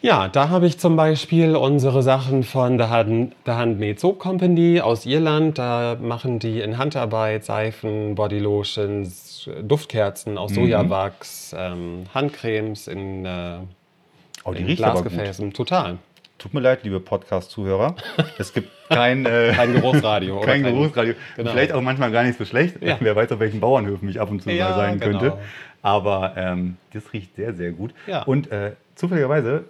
Ja, 0.03 0.29
da 0.29 0.49
habe 0.49 0.67
ich 0.67 0.79
zum 0.79 0.97
Beispiel 0.97 1.55
unsere 1.57 2.03
Sachen 2.03 2.43
von 2.43 2.79
The, 2.79 2.85
Hand, 2.87 3.35
The 3.45 3.53
Handmade 3.53 3.99
Soap 3.99 4.19
Company 4.19 4.81
aus 4.81 5.05
Irland. 5.05 5.59
Da 5.59 5.97
machen 6.01 6.39
die 6.39 6.61
in 6.61 6.79
Handarbeit 6.79 7.45
Seifen, 7.45 8.15
Bodylotions, 8.15 9.51
Duftkerzen 9.63 10.39
aus 10.39 10.55
Sojawachs, 10.55 11.55
ähm, 11.59 12.05
Handcremes 12.15 12.89
in, 12.89 13.27
äh, 13.27 13.59
Oh, 14.45 14.53
in. 14.53 14.75
Glasgefäßen. 14.75 15.53
Total. 15.53 15.99
Tut 16.39 16.55
mir 16.55 16.61
leid, 16.61 16.83
liebe 16.85 16.99
Podcast-Zuhörer. 16.99 17.95
Es 18.39 18.55
gibt 18.55 18.71
kein, 18.89 19.27
äh, 19.27 19.53
Kein 19.55 19.75
Geruchsradio. 19.75 20.39
oder 20.39 20.47
kein 20.47 20.63
Geruchsradio. 20.63 21.13
Genau. 21.37 21.51
Vielleicht 21.51 21.73
auch 21.73 21.83
manchmal 21.83 22.11
gar 22.11 22.23
nicht 22.23 22.39
so 22.39 22.47
schlecht. 22.47 22.83
Ja. 22.83 22.97
Wer 23.01 23.15
weiß, 23.15 23.31
auf 23.33 23.41
welchen 23.41 23.61
Bauernhöfen 23.61 24.09
ich 24.09 24.19
ab 24.19 24.31
und 24.31 24.41
zu 24.43 24.51
Ja, 24.51 24.71
mal 24.71 24.77
sein 24.77 24.99
genau. 24.99 25.19
könnte. 25.19 25.39
Aber 25.83 26.33
ähm, 26.39 26.79
das 26.95 27.13
riecht 27.13 27.37
sehr, 27.37 27.53
sehr 27.53 27.73
gut. 27.73 27.93
Ja. 28.07 28.23
Und 28.23 28.51
äh, 28.51 28.73
zufälligerweise, 28.95 29.65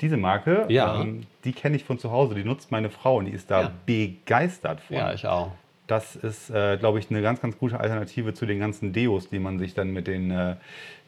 diese 0.00 0.16
Marke, 0.16 0.66
Ja. 0.68 1.00
ähm, 1.02 1.26
die 1.44 1.52
kenne 1.52 1.76
ich 1.76 1.84
von 1.84 1.98
zu 1.98 2.10
Hause. 2.10 2.34
Die 2.34 2.44
nutzt 2.44 2.70
meine 2.70 2.90
Frau 2.90 3.16
und 3.16 3.24
die 3.26 3.32
ist 3.32 3.50
da 3.50 3.62
Ja. 3.62 3.72
begeistert 3.86 4.80
von. 4.80 4.96
Ja, 4.96 5.12
ich 5.12 5.26
auch. 5.26 5.52
Das 5.86 6.16
ist, 6.16 6.50
äh, 6.50 6.76
glaube 6.76 6.98
ich, 6.98 7.10
eine 7.10 7.22
ganz, 7.22 7.40
ganz 7.40 7.56
gute 7.58 7.80
Alternative 7.80 8.34
zu 8.34 8.44
den 8.44 8.58
ganzen 8.60 8.92
Deos, 8.92 9.30
die 9.30 9.38
man 9.38 9.58
sich 9.58 9.72
dann 9.72 9.90
mit 9.90 10.06
den 10.06 10.30
äh, 10.30 10.56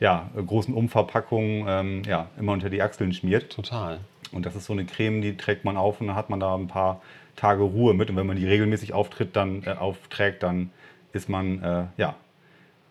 ja, 0.01 0.31
großen 0.35 0.73
Umverpackungen 0.73 1.67
ähm, 1.69 2.03
ja, 2.07 2.29
immer 2.39 2.53
unter 2.53 2.71
die 2.71 2.81
Achseln 2.81 3.13
schmiert. 3.13 3.53
Total. 3.53 4.01
Und 4.33 4.47
das 4.47 4.57
ist 4.57 4.65
so 4.65 4.73
eine 4.73 4.87
Creme, 4.87 5.21
die 5.21 5.37
trägt 5.37 5.65
man 5.67 5.77
auf 5.77 6.01
und 6.01 6.07
dann 6.07 6.17
hat 6.17 6.31
man 6.31 6.41
da 6.41 6.55
ein 6.55 6.67
paar 6.69 7.03
Tage 7.37 7.63
Ruhe 7.63 7.93
mit. 7.93 8.09
Und 8.09 8.17
wenn 8.17 8.27
man 8.27 8.37
die 8.37 8.47
regelmäßig 8.47 8.95
auftritt, 8.95 9.37
dann, 9.37 9.63
äh, 9.65 9.71
aufträgt, 9.73 10.43
dann 10.43 10.71
ist 11.13 11.29
man 11.29 11.63
äh, 11.63 11.85
ja, 11.99 12.15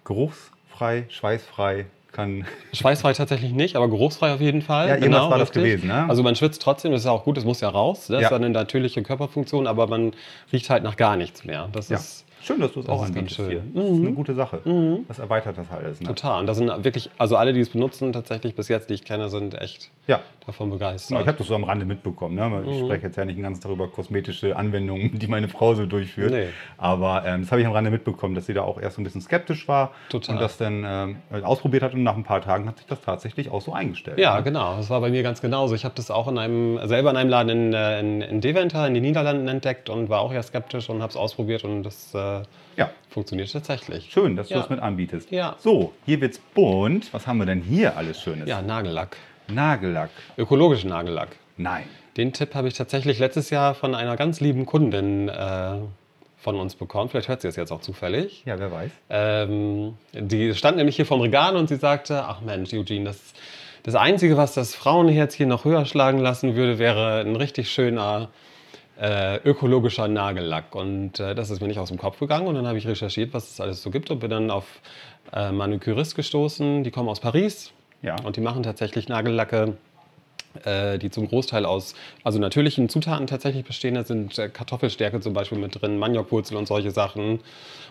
geruchsfrei, 0.06 1.06
schweißfrei, 1.10 1.86
kann. 2.12 2.46
Schweißfrei 2.74 3.14
tatsächlich 3.14 3.52
nicht, 3.52 3.76
aber 3.76 3.88
geruchsfrei 3.90 4.34
auf 4.34 4.42
jeden 4.42 4.62
Fall. 4.62 4.88
Ja, 4.88 4.96
irgendwas 4.96 5.30
war 5.30 5.38
das 5.38 5.50
richtig. 5.50 5.64
gewesen, 5.64 5.88
ne? 5.88 6.06
Also 6.10 6.24
man 6.24 6.36
schwitzt 6.36 6.62
trotzdem, 6.62 6.92
das 6.92 7.02
ist 7.02 7.08
auch 7.08 7.24
gut, 7.24 7.38
das 7.38 7.46
muss 7.46 7.62
ja 7.62 7.70
raus. 7.70 8.08
Das 8.08 8.22
Ja. 8.22 8.28
ist 8.28 8.34
eine 8.34 8.50
natürliche 8.50 9.02
Körperfunktion, 9.04 9.68
aber 9.68 9.88
man 9.88 10.14
riecht 10.52 10.70
halt 10.70 10.84
nach 10.84 10.96
gar 10.98 11.16
nichts 11.16 11.44
mehr. 11.46 11.70
Das 11.72 11.90
Ja. 11.90 11.98
ist 11.98 12.26
Schön, 12.42 12.60
dass 12.60 12.72
du 12.74 12.80
es 12.80 12.86
Das 12.86 12.96
auch 12.96 13.02
ganz 13.04 13.16
anbietest 13.16 13.42
hier. 13.50 13.62
Das 13.74 13.84
ist 13.86 14.00
eine 14.00 14.12
gute 14.14 14.34
Sache. 14.34 14.60
Das 15.08 15.20
erweitert 15.20 15.58
das 15.58 15.70
alles. 15.72 16.00
Ne? 16.02 16.08
Total. 16.08 16.40
Und 16.40 16.48
das 16.48 16.58
sind 16.58 16.84
wirklich, 16.84 17.10
also 17.18 17.36
alle, 17.36 17.54
die 17.54 17.60
es 17.60 17.70
benutzen, 17.70 18.14
tatsächlich 18.14 18.56
bis 18.56 18.68
jetzt, 18.70 18.90
die 18.90 18.94
ich 18.94 19.04
kenne, 19.04 19.30
sind 19.30 19.60
echt 19.60 19.92
Ja. 20.08 20.22
davon 20.46 20.70
Ja, 20.70 20.74
begeistert. 20.76 21.22
ich 21.22 21.28
habe 21.28 21.38
das 21.38 21.48
so 21.48 21.56
am 21.56 21.64
Rande 21.64 21.86
mitbekommen. 21.86 22.36
Ne? 22.36 22.48
Mhm. 22.48 22.70
Ich 22.70 22.80
spreche 22.80 23.08
jetzt 23.08 23.16
ja 23.18 23.26
nicht 23.26 23.36
den 23.38 23.44
ganzen 23.44 23.62
Tag 23.62 23.72
über 23.72 23.88
kosmetische 23.88 24.56
Anwendungen, 24.56 25.12
die 25.20 25.28
meine 25.28 25.48
Frau 25.50 25.76
so 25.76 25.86
durchführt. 25.86 26.32
Nee. 26.32 26.48
Aber 26.78 27.24
ähm, 27.26 27.42
das 27.42 27.52
habe 27.52 27.62
ich 27.62 27.68
am 27.68 27.74
Rande 27.74 27.92
mitbekommen, 27.92 28.36
dass 28.36 28.46
sie 28.46 28.54
da 28.54 28.62
auch 28.64 28.80
erst 28.82 28.96
so 28.96 29.02
ein 29.02 29.04
bisschen 29.04 29.22
skeptisch 29.22 29.68
war 29.68 29.92
Total. 30.10 30.36
und 30.36 30.42
das 30.42 30.58
dann 30.58 30.86
ähm, 30.88 31.18
ausprobiert 31.44 31.84
hat 31.84 31.94
und 31.94 32.04
nach 32.04 32.16
ein 32.16 32.24
paar 32.24 32.42
Tagen 32.42 32.68
hat 32.68 32.78
sich 32.78 32.88
das 32.88 33.02
tatsächlich 33.02 33.52
auch 33.52 33.62
so 33.62 33.74
eingestellt. 33.74 34.18
Ja, 34.18 34.38
ne? 34.38 34.44
genau. 34.44 34.78
Das 34.78 34.90
war 34.90 35.02
bei 35.02 35.10
mir 35.12 35.24
ganz 35.24 35.42
genauso. 35.42 35.76
Ich 35.76 35.84
habe 35.86 35.96
das 35.96 36.10
auch 36.10 36.28
in 36.28 36.38
einem, 36.38 36.80
selber 36.88 37.12
in 37.12 37.18
einem 37.18 37.30
Laden 37.30 37.50
in, 37.50 37.74
äh, 37.74 38.00
in, 38.00 38.22
in 38.22 38.42
Deventer 38.42 38.88
in 38.88 38.94
den 38.94 39.04
Niederlanden 39.04 39.48
entdeckt 39.48 39.90
und 39.90 40.10
war 40.10 40.22
auch 40.22 40.34
ja 40.34 40.42
skeptisch 40.42 40.90
und 40.90 41.02
habe 41.02 41.10
es 41.12 41.18
ausprobiert 41.18 41.64
und 41.64 41.84
das 41.84 42.14
äh, 42.16 42.39
ja. 42.78 42.90
funktioniert 43.10 43.52
tatsächlich. 43.52 44.12
Schön, 44.12 44.36
dass 44.36 44.48
du 44.48 44.54
Ja. 44.56 44.62
das 44.62 44.70
mit 44.70 44.80
anbietest. 44.80 45.32
Ja. 45.32 45.56
So, 45.60 45.94
hier 46.06 46.22
wird's 46.22 46.40
bunt. 46.54 47.14
Was 47.14 47.28
haben 47.28 47.38
wir 47.40 47.46
denn 47.46 47.62
hier 47.62 47.98
alles 47.98 48.22
Schönes? 48.22 48.48
Ja, 48.48 48.62
Nagellack. 48.62 49.18
Nagellack. 49.48 50.10
Ökologischen 50.38 50.90
Nagellack. 50.90 51.30
Nein. 51.58 51.84
Den 52.18 52.34
Tipp 52.34 52.56
habe 52.56 52.68
ich 52.68 52.74
tatsächlich 52.74 53.20
letztes 53.20 53.50
Jahr 53.50 53.74
von 53.76 53.96
einer 53.96 54.16
ganz 54.18 54.40
lieben 54.42 54.66
Kundin 54.66 55.30
äh, 55.30 55.76
von 56.38 56.56
uns 56.60 56.76
bekommen. 56.76 57.10
Vielleicht 57.10 57.28
hört 57.30 57.42
sie 57.42 57.48
es 57.48 57.56
jetzt 57.56 57.72
auch 57.72 57.82
zufällig. 57.82 58.44
Ja, 58.46 58.60
wer 58.60 58.72
weiß. 58.72 58.92
Ähm, 59.10 59.98
die 60.14 60.54
stand 60.54 60.78
nämlich 60.78 60.96
hier 60.96 61.06
vorm 61.06 61.22
Regal 61.22 61.56
und 61.56 61.68
sie 61.70 61.76
sagte, 61.76 62.24
ach 62.26 62.42
Mensch, 62.42 62.74
Eugene, 62.74 63.06
das, 63.06 63.34
das 63.84 63.96
Einzige, 63.96 64.38
was 64.38 64.54
das 64.54 64.76
Frauenherz 64.76 65.34
hier 65.34 65.48
noch 65.48 65.66
höher 65.66 65.86
schlagen 65.86 66.20
lassen 66.20 66.56
würde, 66.56 66.80
wäre 66.80 67.22
ein 67.22 67.36
richtig 67.36 67.70
schöner 67.72 68.30
äh, 69.00 69.38
ökologischer 69.38 70.08
Nagellack. 70.08 70.76
Und 70.76 71.20
äh, 71.20 71.36
das 71.36 71.50
ist 71.50 71.62
mir 71.62 71.68
nicht 71.68 71.80
aus 71.80 71.90
dem 71.90 71.98
Kopf 71.98 72.20
gegangen. 72.20 72.48
Und 72.48 72.56
dann 72.56 72.68
habe 72.68 72.78
ich 72.78 72.88
recherchiert, 72.88 73.34
was 73.34 73.52
es 73.52 73.62
alles 73.62 73.82
so 73.82 73.92
gibt 73.92 74.12
und 74.12 74.20
bin 74.20 74.30
dann 74.30 74.52
auf 74.52 74.66
äh, 75.34 75.52
Manucurist 75.52 76.16
gestoßen. 76.16 76.84
Die 76.84 76.92
kommen 76.92 77.10
aus 77.10 77.20
Paris 77.20 77.72
Ja. 78.02 78.16
und 78.24 78.36
die 78.36 78.42
machen 78.42 78.64
tatsächlich 78.64 79.08
Nagellacke 79.08 79.78
äh, 80.66 80.98
die 80.98 81.12
zum 81.12 81.28
Großteil 81.28 81.66
aus 81.66 81.94
also 82.24 82.40
natürlichen 82.40 82.90
Zutaten 82.90 83.28
tatsächlich 83.28 83.66
bestehen. 83.66 83.96
Da 83.96 84.04
sind 84.04 84.38
äh, 84.40 84.50
Kartoffelstärke 84.50 85.20
zum 85.20 85.34
Beispiel 85.34 85.58
mit 85.58 85.80
drin, 85.80 85.98
Maniokwurzel 86.00 86.58
und 86.58 86.68
solche 86.68 86.92
Sachen. 86.92 87.40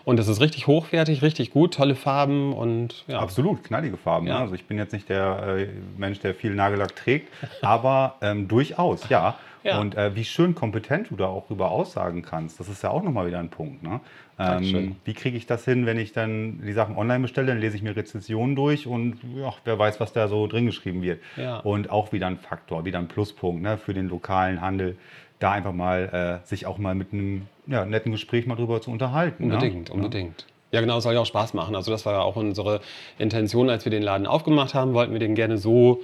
Und 0.05 0.17
das 0.17 0.27
ist 0.27 0.41
richtig 0.41 0.67
hochwertig, 0.67 1.21
richtig 1.21 1.51
gut, 1.51 1.73
tolle 1.75 1.95
Farben 1.95 2.53
und 2.53 3.05
ja. 3.07 3.19
Absolut, 3.19 3.63
knallige 3.63 3.97
Farben. 3.97 4.27
Ja. 4.27 4.35
Ne? 4.35 4.39
Also 4.41 4.55
ich 4.55 4.65
bin 4.65 4.77
jetzt 4.77 4.91
nicht 4.93 5.07
der 5.09 5.57
äh, 5.57 5.67
Mensch, 5.97 6.19
der 6.19 6.35
viel 6.35 6.53
Nagellack 6.53 6.95
trägt, 6.95 7.29
aber 7.61 8.15
ähm, 8.21 8.47
durchaus, 8.47 9.07
ja. 9.09 9.37
Ja. 9.63 9.79
Und 9.79 9.95
äh, 9.95 10.15
wie 10.15 10.23
schön 10.23 10.55
kompetent 10.55 11.09
du 11.09 11.15
da 11.15 11.27
auch 11.27 11.49
über 11.49 11.71
aussagen 11.71 12.21
kannst, 12.21 12.59
das 12.59 12.69
ist 12.69 12.83
ja 12.83 12.89
auch 12.89 13.03
nochmal 13.03 13.27
wieder 13.27 13.39
ein 13.39 13.49
Punkt. 13.49 13.83
Ne? 13.83 13.99
Ähm, 14.39 14.95
wie 15.03 15.13
kriege 15.13 15.35
ich 15.35 15.45
das 15.45 15.65
hin, 15.65 15.85
wenn 15.85 15.97
ich 15.97 16.13
dann 16.13 16.61
die 16.65 16.71
Sachen 16.71 16.95
online 16.95 17.19
bestelle, 17.19 17.47
dann 17.47 17.59
lese 17.59 17.75
ich 17.75 17.83
mir 17.83 17.95
Rezensionen 17.95 18.55
durch 18.55 18.87
und 18.87 19.17
ja, 19.35 19.53
wer 19.65 19.77
weiß, 19.77 19.99
was 19.99 20.13
da 20.13 20.27
so 20.29 20.47
drin 20.47 20.65
geschrieben 20.65 21.01
wird. 21.01 21.19
Ja. 21.35 21.57
Und 21.59 21.89
auch 21.89 22.13
wieder 22.13 22.27
ein 22.27 22.37
Faktor, 22.37 22.85
wieder 22.85 22.99
ein 22.99 23.09
Pluspunkt 23.09 23.61
ne, 23.61 23.77
für 23.77 23.93
den 23.93 24.07
lokalen 24.07 24.61
Handel, 24.61 24.97
da 25.39 25.51
einfach 25.51 25.73
mal 25.73 26.41
äh, 26.43 26.47
sich 26.47 26.65
auch 26.65 26.77
mal 26.77 26.95
mit 26.95 27.11
einem 27.11 27.47
ja, 27.67 27.85
netten 27.85 28.11
Gespräch 28.11 28.45
mal 28.45 28.55
drüber 28.55 28.81
zu 28.81 28.91
unterhalten. 28.91 29.43
Unbedingt, 29.43 29.89
ne? 29.89 29.95
unbedingt. 29.95 30.45
Ja, 30.71 30.81
genau, 30.81 30.97
es 30.97 31.03
soll 31.03 31.15
ja 31.15 31.19
auch 31.19 31.25
Spaß 31.25 31.53
machen. 31.53 31.75
Also 31.75 31.91
das 31.91 32.05
war 32.05 32.13
ja 32.13 32.21
auch 32.21 32.35
unsere 32.35 32.81
Intention, 33.17 33.69
als 33.69 33.85
wir 33.85 33.89
den 33.89 34.03
Laden 34.03 34.27
aufgemacht 34.27 34.73
haben, 34.73 34.93
wollten 34.93 35.13
wir 35.13 35.19
den 35.19 35.35
gerne 35.35 35.57
so, 35.57 36.01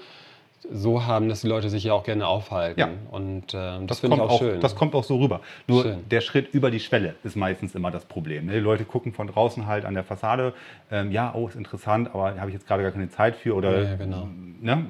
so 0.72 1.06
haben, 1.06 1.30
dass 1.30 1.42
die 1.42 1.48
Leute 1.48 1.70
sich 1.70 1.84
ja 1.84 1.94
auch 1.94 2.04
gerne 2.04 2.28
aufhalten. 2.28 2.80
Ja. 2.80 2.90
Und 3.12 3.54
äh, 3.54 3.58
das, 3.58 3.86
Das 3.88 4.00
finde 4.00 4.18
kommt, 4.18 4.30
ich 4.32 4.36
auch, 4.38 4.42
auch, 4.42 4.46
schön. 4.46 4.62
das 4.62 4.76
kommt 4.76 4.96
auch 4.96 5.04
so 5.04 5.18
rüber. 5.18 5.42
Nur 5.68 5.84
Schön. 5.84 6.10
der 6.10 6.22
Schritt 6.22 6.54
über 6.54 6.72
die 6.72 6.80
Schwelle 6.80 7.16
ist 7.24 7.36
meistens 7.36 7.76
immer 7.76 7.92
das 7.92 8.06
Problem. 8.06 8.46
ne? 8.48 8.54
Die 8.54 8.60
Leute 8.60 8.84
gucken 8.86 9.14
von 9.14 9.28
draußen 9.28 9.68
halt 9.68 9.86
an 9.86 9.94
der 9.94 10.04
Fassade, 10.04 10.54
ähm, 10.92 11.12
ja, 11.12 11.34
oh, 11.36 11.48
ist 11.48 11.56
interessant, 11.56 12.10
aber 12.14 12.32
da 12.32 12.40
habe 12.40 12.50
ich 12.50 12.56
jetzt 12.56 12.68
gerade 12.68 12.84
gar 12.84 12.92
keine 12.92 13.10
Zeit 13.10 13.36
für 13.36 13.56
oder 13.56 13.84
Ja, 13.84 13.96
genau. 13.96 14.28
ne, 14.62 14.86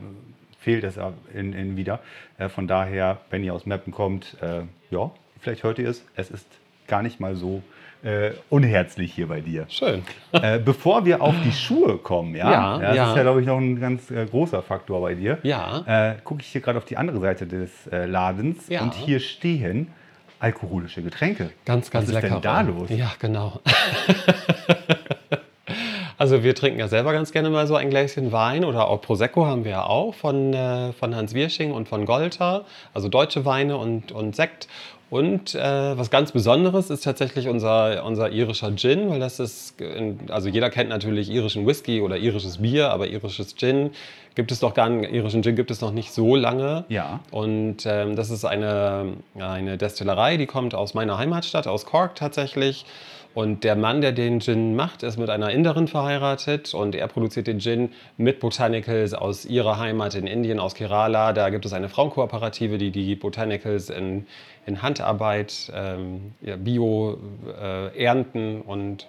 fehlt 0.59 0.83
es 0.83 0.95
ja 0.95 1.13
in, 1.33 1.53
in 1.53 1.75
wieder. 1.77 1.99
Äh, 2.37 2.49
von 2.49 2.67
daher, 2.67 3.19
wenn 3.29 3.43
ihr 3.43 3.53
aus 3.53 3.65
Meppen 3.65 3.91
kommt, 3.91 4.37
äh, 4.41 4.61
ja, 4.91 5.11
vielleicht 5.39 5.63
hört 5.63 5.77
ihr 5.79 5.89
es, 5.89 6.05
es 6.15 6.31
ist 6.31 6.47
gar 6.87 7.01
nicht 7.01 7.19
mal 7.19 7.35
so 7.35 7.61
äh, 8.03 8.31
unherzlich 8.49 9.13
hier 9.13 9.27
bei 9.27 9.41
dir. 9.41 9.65
Schön. 9.69 10.03
äh, 10.31 10.59
bevor 10.59 11.05
wir 11.05 11.21
auf 11.21 11.35
die 11.43 11.51
Schuhe 11.51 11.97
kommen, 11.97 12.35
ja, 12.35 12.51
Ja, 12.51 12.77
das 12.79 12.95
ja. 12.95 13.09
ist 13.09 13.15
ja, 13.17 13.21
glaube 13.23 13.41
ich, 13.41 13.47
noch 13.47 13.57
ein 13.57 13.79
ganz 13.79 14.11
äh, 14.11 14.25
großer 14.25 14.61
Faktor 14.61 15.01
bei 15.01 15.15
dir. 15.15 15.39
Ja. 15.43 16.11
Äh, 16.11 16.15
Gucke 16.23 16.41
ich 16.41 16.47
hier 16.47 16.61
gerade 16.61 16.77
auf 16.77 16.85
die 16.85 16.97
andere 16.97 17.19
Seite 17.19 17.47
des 17.47 17.87
äh, 17.87 18.05
Ladens 18.05 18.67
Ja. 18.69 18.81
und 18.83 18.93
hier 18.93 19.19
stehen 19.19 19.87
alkoholische 20.39 21.01
Getränke. 21.01 21.49
Ganz, 21.65 21.89
ganz 21.89 22.03
Was 22.07 22.15
ist 22.15 22.21
lecker. 22.21 22.35
denn 22.35 22.41
da 22.41 22.61
los? 22.61 22.89
Ja, 22.89 23.11
genau. 23.19 23.59
also 26.17 26.43
wir 26.43 26.55
trinken 26.55 26.79
ja 26.79 26.87
selber 26.87 27.13
ganz 27.13 27.31
gerne 27.31 27.49
mal 27.49 27.67
so 27.67 27.75
ein 27.75 27.89
Gläschen 27.89 28.31
Wein 28.31 28.63
oder 28.65 28.87
auch 28.87 29.01
Prosecco 29.01 29.45
haben 29.45 29.63
wir 29.63 29.71
ja 29.71 29.83
auch 29.83 30.13
von, 30.13 30.53
äh, 30.53 30.93
von 30.93 31.15
Hans 31.15 31.33
Wirsching 31.33 31.71
und 31.71 31.87
von 31.89 32.05
Golter. 32.05 32.65
Also 32.93 33.09
deutsche 33.09 33.45
Weine 33.45 33.77
und, 33.77 34.11
und 34.11 34.35
Sekt. 34.35 34.67
Und 35.15 35.55
äh, 35.55 35.97
was 35.97 36.11
ganz 36.11 36.33
Besonderes 36.33 36.89
ist 36.89 37.05
tatsächlich 37.05 37.47
unser, 37.47 38.03
unser 38.03 38.31
irischer 38.31 38.75
Gin, 38.75 39.09
weil 39.09 39.21
das 39.21 39.39
ist, 39.39 39.79
in, 39.79 40.19
also 40.29 40.49
jeder 40.49 40.69
kennt 40.69 40.89
natürlich 40.89 41.29
irischen 41.29 41.65
Whisky 41.65 42.01
oder 42.01 42.17
irisches 42.17 42.57
Bier, 42.57 42.91
aber 42.91 43.07
irisches 43.07 43.55
Gin 43.55 43.91
gibt 44.35 44.51
es 44.51 44.59
doch 44.59 44.73
gar 44.73 44.89
nicht, 44.89 45.13
irischen 45.13 45.41
Gin 45.41 45.55
gibt 45.55 45.71
es 45.71 45.79
noch 45.79 45.93
nicht 45.93 46.11
so 46.11 46.35
lange. 46.35 46.83
Ja. 46.89 47.21
Und 47.31 47.85
ähm, 47.85 48.17
das 48.17 48.29
ist 48.29 48.43
eine, 48.43 49.13
eine 49.39 49.77
Destillerei, 49.77 50.35
die 50.35 50.47
kommt 50.47 50.75
aus 50.75 50.93
meiner 50.93 51.17
Heimatstadt, 51.17 51.65
aus 51.65 51.85
Cork 51.85 52.15
tatsächlich. 52.15 52.85
Und 53.35 53.63
der 53.65 53.75
Mann, 53.75 53.99
der 54.01 54.13
den 54.13 54.39
Gin 54.39 54.75
macht, 54.77 55.03
ist 55.03 55.17
mit 55.17 55.29
einer 55.29 55.51
Inderin 55.51 55.87
verheiratet 55.89 56.73
und 56.73 56.95
er 56.95 57.07
produziert 57.07 57.47
den 57.47 57.59
Gin 57.59 57.91
mit 58.15 58.39
Botanicals 58.39 59.13
aus 59.13 59.45
ihrer 59.45 59.77
Heimat 59.77 60.15
in 60.15 60.25
Indien, 60.25 60.57
aus 60.59 60.73
Kerala. 60.73 61.33
Da 61.33 61.49
gibt 61.49 61.65
es 61.65 61.73
eine 61.73 61.89
Frauenkooperative, 61.89 62.77
die 62.77 62.91
die 62.91 63.13
Botanicals 63.15 63.89
in, 63.89 64.25
in 64.65 64.81
Handarbeit, 64.81 65.69
ähm, 65.75 66.33
ja, 66.41 66.55
Bio 66.55 67.17
äh, 67.61 68.01
ernten 68.03 68.61
und 68.61 69.05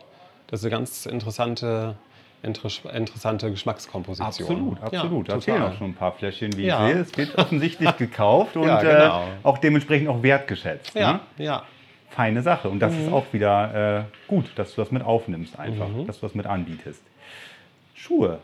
das 0.48 0.60
ist 0.60 0.66
eine 0.66 0.70
ganz 0.76 1.06
interessante, 1.06 1.94
inter 2.42 2.68
interessante 2.94 3.50
Geschmackskomposition. 3.52 4.76
Absolut, 4.76 4.82
absolut. 4.82 5.28
Ja, 5.28 5.34
da 5.34 5.40
fehlen 5.40 5.62
auch 5.62 5.74
schon 5.78 5.90
ein 5.90 5.94
paar 5.94 6.12
Fläschchen, 6.12 6.56
wie 6.56 6.66
Ja. 6.66 6.86
ich 6.88 6.92
sehe. 6.94 7.02
Es 7.02 7.16
wird 7.16 7.38
offensichtlich 7.38 7.96
gekauft 7.96 8.56
und 8.56 8.66
Ja, 8.66 8.80
genau. 8.80 9.20
äh, 9.22 9.26
auch 9.44 9.58
dementsprechend 9.58 10.08
auch 10.08 10.22
wertgeschätzt. 10.22 10.94
Ja, 10.96 11.12
Ne? 11.38 11.44
ja. 11.44 11.62
Feine 12.10 12.42
Sache. 12.42 12.68
Und 12.68 12.80
das 12.80 12.94
ist 12.94 13.12
auch 13.12 13.26
wieder 13.32 13.98
äh, 14.00 14.28
gut, 14.28 14.46
dass 14.56 14.74
du 14.74 14.80
das 14.80 14.90
mit 14.90 15.02
aufnimmst 15.02 15.58
einfach, 15.58 15.88
Mhm. 15.88 16.06
dass 16.06 16.20
du 16.20 16.26
das 16.26 16.34
mit 16.34 16.46
anbietest. 16.46 17.02
Schuhe. 17.94 18.38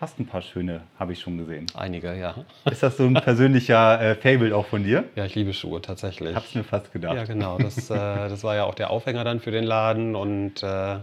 Hast 0.00 0.18
ein 0.18 0.26
paar 0.26 0.42
schöne, 0.42 0.80
habe 0.98 1.12
ich 1.12 1.20
schon 1.20 1.38
gesehen. 1.38 1.66
Einige, 1.74 2.14
ja. 2.18 2.34
Ist 2.70 2.82
das 2.82 2.96
so 2.96 3.04
ein 3.04 3.14
persönlicher 3.14 4.00
äh, 4.00 4.14
Fable 4.16 4.54
auch 4.54 4.66
von 4.66 4.82
dir? 4.82 5.04
Ja, 5.14 5.24
ich 5.24 5.34
liebe 5.36 5.52
Schuhe 5.54 5.80
tatsächlich. 5.80 6.34
Hab's 6.34 6.54
mir 6.54 6.64
fast 6.64 6.92
gedacht. 6.92 7.14
Ja, 7.14 7.24
genau. 7.24 7.58
Das, 7.58 7.88
äh, 7.90 7.94
das 7.94 8.42
war 8.42 8.56
ja 8.56 8.64
auch 8.64 8.74
der 8.74 8.90
Aufhänger 8.90 9.22
dann 9.24 9.38
für 9.40 9.52
den 9.52 9.64
Laden. 9.64 10.16
Und 10.16 10.62
äh, 10.64 10.96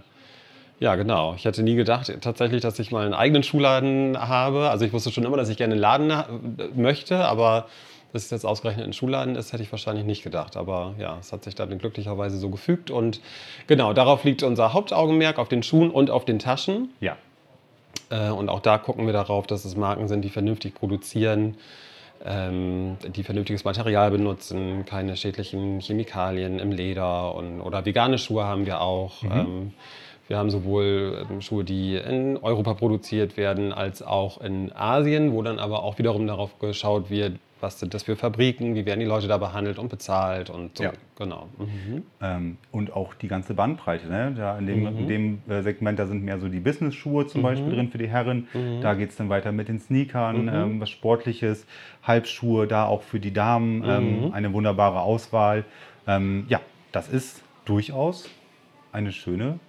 ja, 0.79 0.95
genau. 0.95 1.35
Ich 1.35 1.45
hätte 1.45 1.63
nie 1.63 1.75
gedacht 1.75 2.11
tatsächlich, 2.21 2.61
dass 2.61 2.77
ich 2.79 2.91
mal 2.91 3.05
einen 3.05 3.13
eigenen 3.13 3.43
Schuhladen 3.43 4.17
habe. 4.19 4.69
Also 4.69 4.83
ich 4.85 4.91
wusste 4.93 5.11
schon 5.11 5.23
immer, 5.23 5.37
dass 5.37 5.49
ich 5.49 5.57
gerne 5.57 5.73
einen 5.73 5.81
Laden 5.81 6.13
möchte, 6.75 7.23
aber 7.25 7.67
dass 8.13 8.23
es 8.25 8.29
jetzt 8.31 8.45
ausgerechnet 8.45 8.85
ein 8.85 8.93
Schuhladen 8.93 9.35
ist, 9.35 9.53
hätte 9.53 9.63
ich 9.63 9.71
wahrscheinlich 9.71 10.05
nicht 10.05 10.23
gedacht. 10.23 10.57
Aber 10.57 10.95
ja, 10.99 11.17
es 11.19 11.31
hat 11.31 11.43
sich 11.43 11.55
dann 11.55 11.77
glücklicherweise 11.77 12.37
so 12.37 12.49
gefügt. 12.49 12.91
Und 12.91 13.21
genau, 13.67 13.93
darauf 13.93 14.23
liegt 14.23 14.43
unser 14.43 14.73
Hauptaugenmerk, 14.73 15.39
auf 15.39 15.49
den 15.49 15.63
Schuhen 15.63 15.91
und 15.91 16.09
auf 16.09 16.25
den 16.25 16.39
Taschen. 16.39 16.89
Ja. 16.99 17.17
Äh, 18.09 18.29
Und 18.29 18.49
auch 18.49 18.59
da 18.59 18.77
gucken 18.77 19.05
wir 19.05 19.13
darauf, 19.13 19.47
dass 19.47 19.65
es 19.65 19.75
Marken 19.75 20.07
sind, 20.07 20.21
die 20.23 20.29
vernünftig 20.29 20.75
produzieren, 20.75 21.55
ähm, 22.23 22.97
die 23.15 23.23
vernünftiges 23.23 23.63
Material 23.63 24.11
benutzen, 24.11 24.85
keine 24.85 25.15
schädlichen 25.17 25.79
Chemikalien 25.79 26.59
im 26.59 26.71
Leder 26.71 27.33
und, 27.35 27.61
oder 27.61 27.85
vegane 27.85 28.17
Schuhe 28.17 28.43
haben 28.43 28.65
wir 28.65 28.81
auch. 28.81 29.23
Ähm, 29.23 29.73
wir 30.27 30.37
haben 30.37 30.49
sowohl 30.49 31.25
ähm, 31.29 31.41
Schuhe, 31.41 31.63
die 31.63 31.95
in 31.95 32.37
Europa 32.37 32.75
produziert 32.75 33.37
werden, 33.37 33.73
als 33.73 34.01
auch 34.01 34.39
in 34.39 34.71
Asien, 34.71 35.33
wo 35.33 35.41
dann 35.41 35.59
aber 35.59 35.83
auch 35.83 35.97
wiederum 35.97 36.27
darauf 36.27 36.59
geschaut 36.59 37.09
wird, 37.09 37.33
was 37.61 37.79
sind 37.79 37.93
das 37.93 38.03
für 38.03 38.15
Fabriken, 38.15 38.75
wie 38.75 38.85
werden 38.85 38.99
die 38.99 39.05
Leute 39.05 39.27
da 39.27 39.37
behandelt 39.37 39.79
und 39.79 39.89
bezahlt 39.89 40.49
und 40.49 40.77
so. 40.77 40.83
Ja. 40.85 40.93
Genau. 41.17 41.47
Mhm. 41.57 42.03
Ähm, 42.21 42.57
und 42.71 42.93
auch 42.93 43.13
die 43.13 43.27
ganze 43.27 43.53
Bandbreite. 43.53 44.07
Ne? 44.07 44.33
Da 44.35 44.57
in 44.57 44.65
dem, 44.65 44.87
in 44.87 45.07
dem 45.07 45.41
äh, 45.47 45.61
Segment, 45.61 45.99
da 45.99 46.07
sind 46.07 46.23
mehr 46.23 46.39
so 46.39 46.47
die 46.47 46.59
Business-Schuhe 46.59 47.27
zum 47.27 47.43
Beispiel 47.43 47.71
drin 47.71 47.89
für 47.89 47.99
die 47.99 48.07
Herren. 48.07 48.47
Da 48.81 48.95
geht 48.95 49.11
es 49.11 49.15
dann 49.17 49.29
weiter 49.29 49.51
mit 49.51 49.67
den 49.67 49.79
Sneakern, 49.79 50.47
ähm, 50.47 50.79
was 50.79 50.89
Sportliches, 50.89 51.65
Halbschuhe, 52.03 52.67
da 52.67 52.85
auch 52.85 53.03
für 53.03 53.19
die 53.19 53.33
Damen 53.33 53.83
ähm, 53.85 54.33
eine 54.33 54.51
wunderbare 54.53 55.01
Auswahl. 55.01 55.65
Ähm, 56.07 56.45
ja, 56.49 56.59
das 56.91 57.07
ist 57.07 57.43
durchaus 57.65 58.27
eine 58.91 59.11
schöne, 59.11 59.59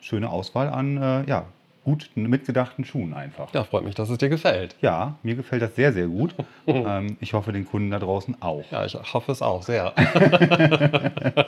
schöne 0.00 0.30
Auswahl 0.30 0.68
an 0.68 0.96
äh, 0.96 1.24
ja, 1.28 1.46
gut 1.86 2.10
mitgedachten 2.16 2.84
Schuhen 2.84 3.14
einfach. 3.14 3.54
Ja, 3.54 3.62
freut 3.62 3.84
mich, 3.84 3.94
dass 3.94 4.10
es 4.10 4.18
dir 4.18 4.28
gefällt. 4.28 4.74
Ja, 4.80 5.20
mir 5.22 5.36
gefällt 5.36 5.62
das 5.62 5.76
sehr, 5.76 5.92
sehr 5.92 6.08
gut. 6.08 6.34
ähm, 6.66 7.16
ich 7.20 7.32
hoffe, 7.32 7.52
den 7.52 7.64
Kunden 7.64 7.92
da 7.92 8.00
draußen 8.00 8.42
auch. 8.42 8.64
Ja, 8.72 8.84
ich 8.84 8.94
hoffe 8.94 9.30
es 9.30 9.40
auch 9.40 9.62
sehr. 9.62 9.94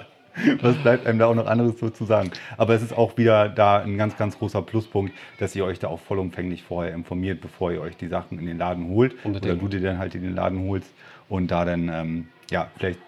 Was 0.61 0.77
bleibt 0.77 1.09
einem 1.09 1.19
da 1.19 1.27
auch 1.27 1.35
noch 1.35 1.49
anderes 1.49 1.81
so 1.81 1.91
zu 1.91 2.05
sagen? 2.05 2.31
Aber 2.57 2.75
es 2.75 2.83
ist 2.83 2.97
auch 2.97 3.17
wieder 3.17 3.49
da 3.49 3.81
ein 3.81 3.99
ganz, 3.99 4.17
ganz 4.17 4.39
großer 4.39 4.63
Pluspunkt, 4.63 5.13
dass 5.41 5.57
ihr 5.57 5.65
euch 5.65 5.81
da 5.81 5.89
auch 5.89 5.99
vollumfänglich 5.99 6.63
vorher 6.63 6.95
informiert, 6.95 7.41
bevor 7.41 7.73
ihr 7.73 7.81
euch 7.81 7.97
die 7.97 8.07
Sachen 8.07 8.39
in 8.39 8.47
den 8.47 8.59
Laden 8.59 8.87
holt. 8.91 9.17
Unbedingt. 9.25 9.55
Oder 9.55 9.61
du 9.61 9.67
dir 9.67 9.81
dann 9.81 9.99
halt 9.99 10.15
in 10.15 10.23
den 10.23 10.37
Laden 10.37 10.69
holst 10.69 10.95
und 11.29 11.51
da 11.51 11.65
dann, 11.65 11.89
ähm, 11.89 12.29
ja, 12.49 12.71
vielleicht 12.77 13.01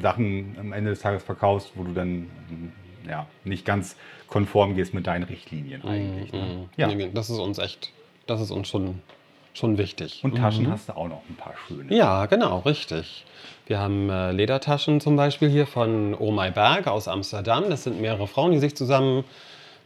Sachen 0.00 0.54
am 0.60 0.72
Ende 0.72 0.90
des 0.90 1.00
Tages 1.00 1.24
verkaufst, 1.24 1.72
wo 1.74 1.82
du 1.82 1.92
dann 1.92 2.28
ja, 3.08 3.26
nicht 3.44 3.64
ganz 3.64 3.96
konform 4.26 4.74
gehst 4.74 4.94
mit 4.94 5.06
deinen 5.06 5.24
Richtlinien 5.24 5.84
eigentlich. 5.84 6.32
Ne? 6.32 6.40
Mhm. 6.40 6.68
Ja. 6.76 6.88
Nee, 6.88 7.10
Das 7.12 7.30
ist 7.30 7.38
uns 7.38 7.58
echt, 7.58 7.92
das 8.26 8.40
ist 8.40 8.50
uns 8.50 8.68
schon, 8.68 9.00
schon 9.52 9.78
wichtig. 9.78 10.20
Und 10.22 10.36
Taschen 10.36 10.70
hast 10.70 10.88
du 10.88 10.96
auch 10.96 11.08
noch 11.08 11.22
ein 11.28 11.36
paar 11.36 11.54
schöne. 11.66 11.94
Ja, 11.94 12.26
genau, 12.26 12.58
richtig. 12.60 13.24
Wir 13.66 13.78
haben 13.78 14.10
äh, 14.10 14.32
Ledertaschen 14.32 15.00
zum 15.00 15.16
Beispiel 15.16 15.48
hier 15.48 15.66
von 15.66 16.14
Oh 16.18 16.30
My 16.30 16.50
Bag 16.50 16.86
aus 16.86 17.08
Amsterdam. 17.08 17.64
Das 17.70 17.84
sind 17.84 18.00
mehrere 18.00 18.26
Frauen, 18.26 18.52
die 18.52 18.58
sich 18.58 18.76
zusammen, 18.76 19.24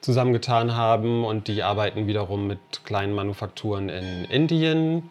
zusammengetan 0.00 0.75
haben 0.75 1.25
und 1.25 1.48
die 1.48 1.62
arbeiten 1.62 2.06
wiederum 2.06 2.46
mit 2.46 2.58
kleinen 2.84 3.14
Manufakturen 3.14 3.88
in 3.88 4.25
Indien, 4.25 5.10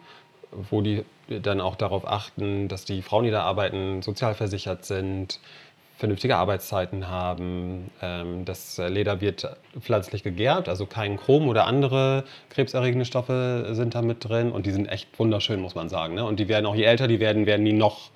wo 0.50 0.80
die 0.82 1.04
dann 1.28 1.60
auch 1.60 1.76
darauf 1.76 2.06
achten, 2.06 2.68
dass 2.68 2.84
die 2.84 3.02
Frauen, 3.02 3.24
die 3.24 3.30
da 3.30 3.42
arbeiten, 3.42 4.02
sozialversichert 4.02 4.84
sind, 4.84 5.40
vernünftige 5.98 6.36
Arbeitszeiten 6.36 7.08
haben. 7.08 7.90
Ähm, 8.00 8.44
das 8.44 8.78
Leder 8.78 9.20
wird 9.20 9.56
pflanzlich 9.78 10.22
gegerbt, 10.22 10.68
also 10.68 10.86
kein 10.86 11.16
Chrom 11.16 11.48
oder 11.48 11.66
andere 11.66 12.24
krebserregende 12.50 13.04
Stoffe 13.04 13.70
sind 13.72 13.96
da 13.96 14.02
mit 14.02 14.26
drin 14.26 14.52
und 14.52 14.64
die 14.64 14.70
sind 14.70 14.86
echt 14.86 15.18
wunderschön, 15.18 15.60
muss 15.60 15.74
man 15.74 15.88
sagen. 15.88 16.14
Ne? 16.14 16.24
Und 16.24 16.38
die 16.38 16.48
werden 16.48 16.66
auch, 16.66 16.76
je 16.76 16.84
älter 16.84 17.08
die 17.08 17.18
werden, 17.18 17.46
werden 17.46 17.64
die 17.64 17.72
noch, 17.72 18.10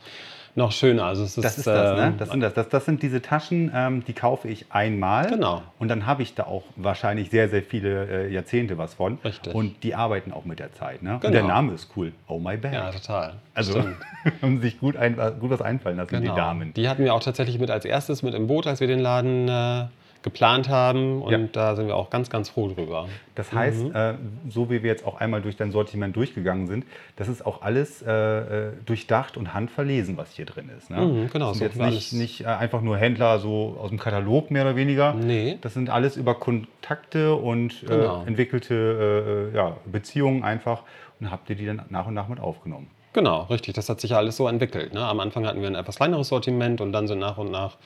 noch 0.55 0.73
schöner. 0.73 1.05
Also 1.05 1.25
es 1.25 1.37
ist, 1.39 1.45
Das 1.45 1.59
ist 1.59 1.67
das, 1.67 1.97
ne? 1.99 2.07
ähm, 2.07 2.15
Das 2.19 2.31
sind, 2.31 2.41
das. 2.41 2.55
Das, 2.55 2.69
das 2.69 2.85
sind 2.85 3.03
diese 3.03 3.23
Taschen, 3.23 3.71
ähm, 3.75 4.05
die 4.05 4.13
kaufe 4.13 4.49
ich 4.49 4.67
einmal. 4.71 5.29
Genau. 5.29 5.63
Und 5.79 5.89
dann 5.89 6.07
habe 6.07 6.23
ich 6.23 6.35
da 6.35 6.45
auch 6.45 6.63
wahrscheinlich 6.77 7.31
sehr, 7.31 7.49
sehr 7.49 7.63
viele 7.63 8.27
äh, 8.29 8.33
Jahrzehnte 8.33 8.77
was 8.79 8.95
von. 8.95 9.19
Richtig. 9.25 9.55
Und 9.55 9.83
die 9.83 9.95
arbeiten 9.95 10.33
auch 10.33 10.45
mit 10.45 10.59
der 10.59 10.73
Zeit. 10.73 11.03
Ne? 11.03 11.15
Und 11.15 11.21
Genau. 11.23 11.33
der 11.33 11.43
Name 11.45 11.73
ist 11.73 11.91
cool. 11.97 12.13
Oh 12.29 12.39
my 12.39 12.57
bag. 12.57 12.73
Ja, 12.75 12.91
total. 12.91 13.35
also 13.55 13.83
haben 14.43 14.61
sich 14.61 14.79
gut, 14.79 14.97
ein, 14.97 15.17
gut 15.41 15.51
was 15.51 15.63
einfallen 15.63 15.97
lassen, 15.97 16.11
Genau. 16.21 16.33
die 16.35 16.37
Damen. 16.41 16.75
Die 16.75 16.89
hatten 16.89 17.05
wir 17.05 17.15
auch 17.15 17.23
tatsächlich 17.23 17.59
mit 17.59 17.71
als 17.71 17.85
erstes 17.85 18.23
mit 18.23 18.35
im 18.35 18.47
Boot, 18.47 18.67
als 18.67 18.81
wir 18.81 18.87
den 18.89 19.01
Laden 19.01 19.49
äh, 19.49 19.85
geplant 20.23 20.69
haben. 20.69 21.23
Und 21.23 21.33
Ja. 21.33 21.39
da 21.53 21.77
sind 21.77 21.87
wir 21.89 21.97
auch 21.97 22.11
ganz, 22.11 22.31
ganz 22.31 22.49
froh 22.49 22.69
drüber. 22.69 23.09
Das 23.35 23.53
heißt, 23.53 23.85
Mhm. 23.85 23.95
äh, 23.95 24.15
so 24.49 24.71
wie 24.71 24.83
wir 24.83 24.91
jetzt 24.91 25.07
auch 25.07 25.21
einmal 25.21 25.43
durch 25.43 25.57
dein 25.57 25.71
Sortiment 25.73 26.15
durchgegangen 26.17 26.67
sind, 26.67 26.85
das 27.17 27.29
ist 27.29 27.45
auch 27.45 27.63
alles 27.63 28.03
äh, 28.03 28.11
äh, 28.11 28.73
durchdacht 28.87 29.37
und 29.37 29.55
handverlesen, 29.55 30.17
was 30.17 30.31
hier 30.33 30.45
drin 30.47 30.71
ist. 30.77 30.91
Ne? 30.91 30.97
Mhm, 31.01 31.31
genau, 31.33 31.49
Das 31.49 31.59
so 31.59 31.65
sind 31.65 31.69
jetzt 31.73 31.79
war 31.79 31.91
nicht, 31.91 32.13
nicht 32.13 32.41
äh, 32.43 32.47
einfach 32.47 32.83
nur 32.83 32.97
Händler 32.97 33.39
so 33.39 33.77
aus 33.81 33.89
dem 33.91 33.99
Katalog 33.99 34.51
mehr 34.51 34.63
oder 34.65 34.77
weniger. 34.77 35.15
Nee. 35.15 35.59
Das 35.61 35.75
sind 35.75 35.91
alles 35.91 36.17
über 36.17 36.35
Kontakte 36.35 37.35
und 37.35 37.81
Genau. 37.87 38.23
äh, 38.23 38.27
entwickelte 38.29 39.51
äh, 39.53 39.55
äh, 39.55 39.57
ja, 39.57 39.77
Beziehungen 39.87 40.43
einfach 40.45 40.83
und 41.21 41.31
habt 41.31 41.49
ihr 41.51 41.57
die 41.57 41.67
dann 41.67 41.83
nach 41.91 42.07
und 42.07 42.15
nach 42.15 42.29
mit 42.29 42.41
aufgenommen. 42.41 42.89
Genau, 43.15 43.43
richtig. 43.51 43.75
Das 43.75 43.89
hat 43.89 44.01
sich 44.01 44.11
ja 44.13 44.17
alles 44.17 44.37
so 44.39 44.49
entwickelt. 44.49 44.95
Ne? 44.95 45.05
Am 45.05 45.21
Anfang 45.21 45.47
hatten 45.47 45.61
wir 45.61 45.69
ein 45.69 45.75
etwas 45.75 45.97
kleineres 45.97 46.29
Sortiment 46.29 46.81
und 46.81 46.93
dann 46.93 47.07
sind 47.07 47.19
nach 47.19 47.37
und 47.37 47.51
nach 47.51 47.77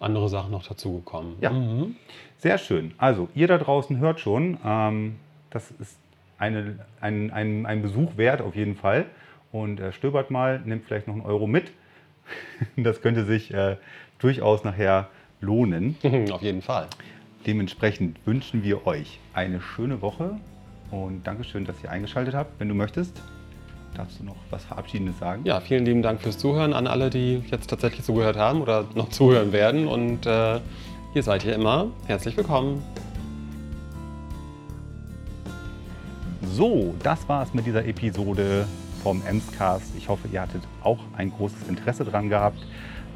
andere 0.00 0.28
Sachen 0.28 0.50
noch 0.50 0.66
dazugekommen. 0.66 1.36
Ja. 1.40 1.50
Mhm. 1.50 1.96
Sehr 2.38 2.58
schön. 2.58 2.92
Also, 2.98 3.28
ihr 3.34 3.46
da 3.46 3.58
draußen 3.58 3.98
hört 3.98 4.18
schon, 4.18 4.58
ähm, 4.64 5.16
das 5.50 5.70
ist 5.72 5.98
eine, 6.38 6.78
ein, 7.00 7.30
ein, 7.30 7.66
ein 7.66 7.82
Besuch 7.82 8.16
wert 8.16 8.40
auf 8.40 8.56
jeden 8.56 8.76
Fall. 8.76 9.06
Und 9.52 9.78
äh, 9.78 9.92
stöbert 9.92 10.30
mal, 10.30 10.60
nehmt 10.64 10.84
vielleicht 10.84 11.06
noch 11.06 11.14
einen 11.14 11.24
Euro 11.24 11.46
mit. 11.46 11.70
Das 12.76 13.02
könnte 13.02 13.24
sich 13.24 13.52
äh, 13.52 13.76
durchaus 14.18 14.62
nachher 14.62 15.08
lohnen. 15.40 15.96
Auf 16.30 16.42
jeden 16.42 16.62
Fall. 16.62 16.86
Dementsprechend 17.46 18.24
wünschen 18.24 18.62
wir 18.62 18.86
euch 18.86 19.18
eine 19.32 19.60
schöne 19.60 20.00
Woche 20.00 20.38
und 20.90 21.26
Dankeschön, 21.26 21.64
dass 21.64 21.82
ihr 21.82 21.90
eingeschaltet 21.90 22.34
habt. 22.34 22.60
Wenn 22.60 22.68
du 22.68 22.74
möchtest, 22.74 23.20
darfst 23.94 24.20
du 24.20 24.24
noch 24.24 24.36
was 24.50 24.64
Verabschiedendes 24.64 25.18
sagen. 25.18 25.42
Ja, 25.44 25.60
vielen 25.60 25.84
lieben 25.84 26.02
Dank 26.02 26.20
fürs 26.20 26.38
Zuhören 26.38 26.72
an 26.72 26.86
alle, 26.86 27.10
die 27.10 27.42
jetzt 27.50 27.68
tatsächlich 27.68 28.04
zugehört 28.04 28.36
haben 28.36 28.62
oder 28.62 28.84
noch 28.94 29.10
zuhören 29.10 29.52
werden. 29.52 29.86
Und 29.86 30.26
äh, 30.26 30.60
ihr 31.14 31.22
seid 31.22 31.42
hier 31.42 31.54
immer 31.54 31.88
herzlich 32.06 32.36
willkommen. 32.36 32.82
So, 36.52 36.94
das 37.02 37.28
war 37.28 37.42
es 37.42 37.54
mit 37.54 37.66
dieser 37.66 37.84
Episode 37.86 38.66
vom 39.02 39.22
Emscast. 39.26 39.92
Ich 39.96 40.08
hoffe, 40.08 40.28
ihr 40.32 40.42
hattet 40.42 40.62
auch 40.82 40.98
ein 41.16 41.30
großes 41.30 41.68
Interesse 41.68 42.04
dran 42.04 42.28
gehabt. 42.28 42.58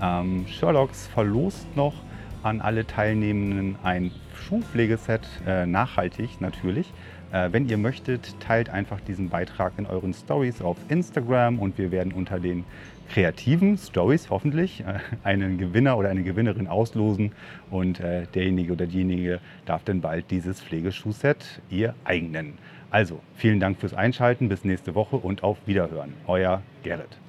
Ähm, 0.00 0.46
Sherlocks 0.48 1.06
verlost 1.08 1.66
noch 1.76 1.94
an 2.42 2.60
alle 2.60 2.86
Teilnehmenden 2.86 3.76
ein 3.82 4.10
Schuhpflegeset, 4.34 5.26
äh, 5.46 5.66
nachhaltig 5.66 6.40
natürlich. 6.40 6.92
Äh, 7.34 7.52
wenn 7.52 7.68
ihr 7.68 7.78
möchtet, 7.78 8.38
teilt 8.38 8.70
einfach 8.70 9.00
diesen 9.00 9.28
Beitrag 9.28 9.72
in 9.76 9.86
euren 9.86 10.14
Stories 10.14 10.62
auf 10.62 10.76
Instagram 10.88 11.58
und 11.58 11.76
wir 11.78 11.90
werden 11.90 12.12
unter 12.12 12.38
den 12.38 12.64
kreativen 13.10 13.76
Stories 13.76 14.30
hoffentlich 14.30 14.82
äh, 14.82 15.00
einen 15.24 15.58
Gewinner 15.58 15.98
oder 15.98 16.10
eine 16.10 16.22
Gewinnerin 16.22 16.68
auslosen 16.68 17.32
und 17.72 17.98
äh, 17.98 18.26
derjenige 18.34 18.72
oder 18.72 18.86
diejenige 18.86 19.40
darf 19.66 19.82
dann 19.82 20.00
bald 20.00 20.30
dieses 20.30 20.62
Pflegeschuhset 20.62 21.60
ihr 21.70 21.96
eignen. 22.04 22.54
Also, 22.90 23.18
vielen 23.34 23.58
Dank 23.58 23.80
fürs 23.80 23.94
Einschalten, 23.94 24.48
bis 24.48 24.62
nächste 24.64 24.94
Woche 24.94 25.16
und 25.16 25.42
auf 25.42 25.58
Wiederhören. 25.66 26.12
Euer 26.28 26.62
Gerrit. 26.84 27.23